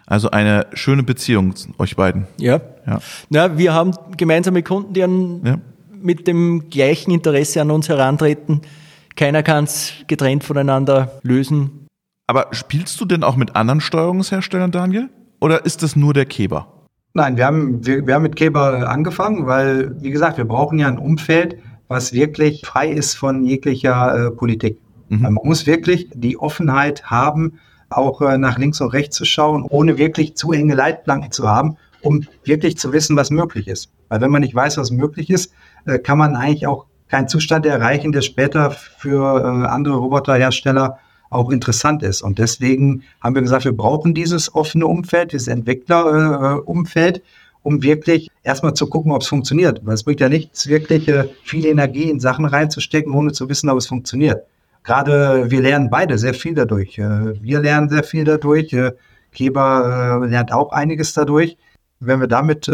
Also 0.07 0.31
eine 0.31 0.67
schöne 0.73 1.03
Beziehung 1.03 1.53
euch 1.77 1.95
beiden. 1.95 2.27
Ja. 2.37 2.61
ja. 2.87 2.99
Na, 3.29 3.57
wir 3.57 3.73
haben 3.73 3.93
gemeinsame 4.17 4.63
Kunden, 4.63 4.93
die 4.93 5.03
an, 5.03 5.41
ja. 5.43 5.57
mit 6.01 6.27
dem 6.27 6.69
gleichen 6.69 7.11
Interesse 7.11 7.61
an 7.61 7.71
uns 7.71 7.87
herantreten. 7.89 8.61
Keiner 9.15 9.43
kann 9.43 9.65
es 9.65 9.93
getrennt 10.07 10.43
voneinander 10.43 11.19
lösen. 11.23 11.87
Aber 12.27 12.47
spielst 12.51 12.99
du 13.01 13.05
denn 13.05 13.23
auch 13.23 13.35
mit 13.35 13.55
anderen 13.55 13.81
Steuerungsherstellern, 13.81 14.71
Daniel? 14.71 15.09
Oder 15.39 15.65
ist 15.65 15.83
das 15.83 15.95
nur 15.95 16.13
der 16.13 16.25
Keber? 16.25 16.87
Nein, 17.13 17.35
wir 17.35 17.45
haben, 17.45 17.85
wir, 17.85 18.07
wir 18.07 18.15
haben 18.15 18.21
mit 18.21 18.35
Keber 18.35 18.89
angefangen, 18.89 19.45
weil, 19.47 20.01
wie 20.01 20.11
gesagt, 20.11 20.37
wir 20.37 20.45
brauchen 20.45 20.79
ja 20.79 20.87
ein 20.87 20.97
Umfeld, 20.97 21.57
was 21.89 22.13
wirklich 22.13 22.61
frei 22.65 22.89
ist 22.89 23.15
von 23.15 23.43
jeglicher 23.43 24.27
äh, 24.27 24.31
Politik. 24.31 24.79
Mhm. 25.09 25.21
Man 25.23 25.33
muss 25.33 25.67
wirklich 25.67 26.09
die 26.13 26.37
Offenheit 26.37 27.03
haben, 27.03 27.59
auch 27.89 28.21
äh, 28.21 28.37
nach 28.37 28.57
links 28.57 28.79
und 28.79 28.89
rechts 28.89 29.17
zu 29.17 29.25
schauen, 29.25 29.63
ohne 29.63 29.97
wirklich 29.97 30.37
zu 30.37 30.53
enge 30.53 30.73
Leitplanken 30.73 31.31
zu 31.31 31.49
haben, 31.49 31.75
um 32.01 32.25
wirklich 32.45 32.77
zu 32.77 32.93
wissen, 32.93 33.17
was 33.17 33.29
möglich 33.29 33.67
ist. 33.67 33.91
Weil 34.07 34.21
wenn 34.21 34.31
man 34.31 34.41
nicht 34.41 34.55
weiß, 34.55 34.77
was 34.77 34.91
möglich 34.91 35.29
ist, 35.29 35.53
äh, 35.85 35.99
kann 35.99 36.17
man 36.17 36.37
eigentlich 36.37 36.65
auch 36.65 36.85
keinen 37.09 37.27
Zustand 37.27 37.65
erreichen, 37.65 38.13
der 38.13 38.21
später 38.21 38.71
für 38.71 39.41
äh, 39.41 39.67
andere 39.67 39.95
Roboterhersteller 39.95 40.97
auch 41.31 41.49
interessant 41.49 42.03
ist. 42.03 42.21
Und 42.21 42.37
deswegen 42.37 43.03
haben 43.21 43.33
wir 43.33 43.41
gesagt, 43.41 43.65
wir 43.65 43.71
brauchen 43.71 44.13
dieses 44.13 44.53
offene 44.53 44.85
Umfeld, 44.85 45.31
dieses 45.31 45.47
Entwicklerumfeld, 45.47 47.23
um 47.63 47.81
wirklich 47.81 48.29
erstmal 48.43 48.73
zu 48.73 48.87
gucken, 48.87 49.11
ob 49.11 49.21
es 49.21 49.27
funktioniert. 49.27 49.81
Weil 49.83 49.95
es 49.95 50.03
bringt 50.03 50.19
ja 50.19 50.29
nichts, 50.29 50.67
wirklich 50.67 51.07
äh, 51.07 51.29
viel 51.43 51.65
Energie 51.65 52.09
in 52.09 52.19
Sachen 52.19 52.45
reinzustecken, 52.45 53.13
ohne 53.13 53.31
zu 53.31 53.49
wissen, 53.49 53.69
ob 53.69 53.77
es 53.77 53.87
funktioniert. 53.87 54.43
Gerade 54.83 55.49
wir 55.49 55.61
lernen 55.61 55.89
beide 55.89 56.17
sehr 56.17 56.33
viel 56.33 56.53
dadurch. 56.53 56.99
Äh, 56.99 57.41
wir 57.41 57.61
lernen 57.61 57.89
sehr 57.89 58.03
viel 58.03 58.25
dadurch. 58.25 58.73
Äh, 58.73 58.91
Keber 59.31 60.27
lernt 60.27 60.51
auch 60.51 60.73
einiges 60.73 61.13
dadurch. 61.13 61.55
Wenn 62.01 62.19
wir 62.19 62.27
damit 62.27 62.69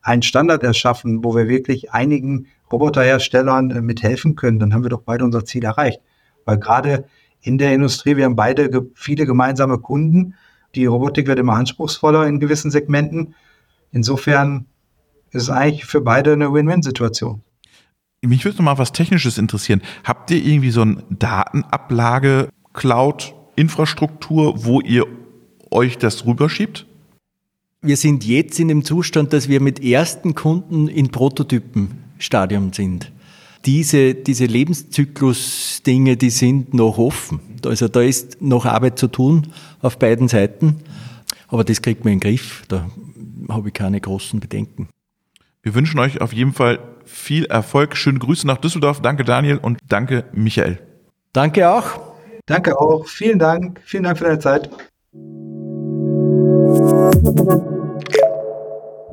einen 0.00 0.22
Standard 0.22 0.62
erschaffen, 0.62 1.22
wo 1.22 1.36
wir 1.36 1.46
wirklich 1.46 1.92
einigen 1.92 2.46
Roboterherstellern 2.72 3.84
mithelfen 3.84 4.34
können, 4.34 4.58
dann 4.58 4.72
haben 4.72 4.82
wir 4.82 4.88
doch 4.88 5.02
beide 5.02 5.26
unser 5.26 5.44
Ziel 5.44 5.62
erreicht. 5.62 6.00
Weil 6.46 6.56
gerade 6.56 7.04
in 7.42 7.58
der 7.58 7.74
Industrie. 7.74 8.16
Wir 8.16 8.24
haben 8.24 8.36
beide 8.36 8.70
ge 8.70 8.82
viele 8.94 9.26
gemeinsame 9.26 9.78
Kunden. 9.78 10.34
Die 10.74 10.86
Robotik 10.86 11.26
wird 11.26 11.38
immer 11.38 11.54
anspruchsvoller 11.54 12.26
in 12.26 12.40
gewissen 12.40 12.70
Segmenten. 12.70 13.34
Insofern 13.92 14.66
ist 15.32 15.42
es 15.42 15.50
eigentlich 15.50 15.84
für 15.84 16.00
beide 16.00 16.32
eine 16.32 16.52
Win-Win-Situation. 16.52 17.42
Mich 18.22 18.44
würde 18.44 18.58
noch 18.58 18.64
mal 18.64 18.78
was 18.78 18.92
Technisches 18.92 19.38
interessieren. 19.38 19.80
Habt 20.04 20.30
ihr 20.30 20.44
irgendwie 20.44 20.70
so 20.70 20.82
ein 20.82 21.02
Datenablage 21.08 22.50
Cloud-Infrastruktur, 22.74 24.64
wo 24.64 24.80
ihr 24.80 25.06
euch 25.70 25.96
das 25.98 26.26
rüberschiebt? 26.26 26.86
Wir 27.82 27.96
sind 27.96 28.24
jetzt 28.26 28.60
in 28.60 28.68
dem 28.68 28.84
Zustand, 28.84 29.32
dass 29.32 29.48
wir 29.48 29.60
mit 29.60 29.82
ersten 29.82 30.34
Kunden 30.34 30.86
in 30.86 31.10
Prototypenstadium 31.10 32.74
sind. 32.74 33.10
Diese, 33.66 34.14
diese 34.14 34.46
Lebenszyklus-Dinge, 34.46 36.16
die 36.16 36.30
sind 36.30 36.72
noch 36.72 36.98
offen. 36.98 37.40
Also 37.66 37.88
da 37.88 38.00
ist 38.00 38.40
noch 38.40 38.64
Arbeit 38.64 38.98
zu 38.98 39.08
tun 39.08 39.48
auf 39.82 39.98
beiden 39.98 40.28
Seiten. 40.28 40.76
Aber 41.48 41.64
das 41.64 41.82
kriegt 41.82 42.04
man 42.04 42.14
in 42.14 42.20
den 42.20 42.30
Griff. 42.30 42.64
Da 42.68 42.88
habe 43.48 43.68
ich 43.68 43.74
keine 43.74 44.00
großen 44.00 44.40
Bedenken. 44.40 44.88
Wir 45.62 45.74
wünschen 45.74 45.98
euch 45.98 46.20
auf 46.20 46.32
jeden 46.32 46.52
Fall 46.52 46.78
viel 47.04 47.44
Erfolg. 47.46 47.96
Schöne 47.96 48.18
Grüße 48.18 48.46
nach 48.46 48.56
Düsseldorf. 48.56 49.02
Danke 49.02 49.24
Daniel 49.24 49.58
und 49.58 49.78
danke 49.88 50.24
Michael. 50.32 50.78
Danke 51.32 51.70
auch. 51.70 52.00
Danke 52.46 52.80
auch. 52.80 53.06
Vielen 53.06 53.38
Dank. 53.38 53.80
Vielen 53.84 54.04
Dank 54.04 54.18
für 54.18 54.24
deine 54.24 54.38
Zeit. 54.38 54.70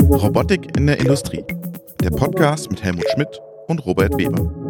Robotik 0.10 0.78
in 0.78 0.88
der 0.88 1.00
Industrie. 1.00 1.44
Der 2.02 2.12
Podcast 2.12 2.70
mit 2.72 2.84
Helmut 2.84 3.06
Schmidt 3.14 3.42
und 3.68 3.86
Robert 3.86 4.18
Weber. 4.18 4.67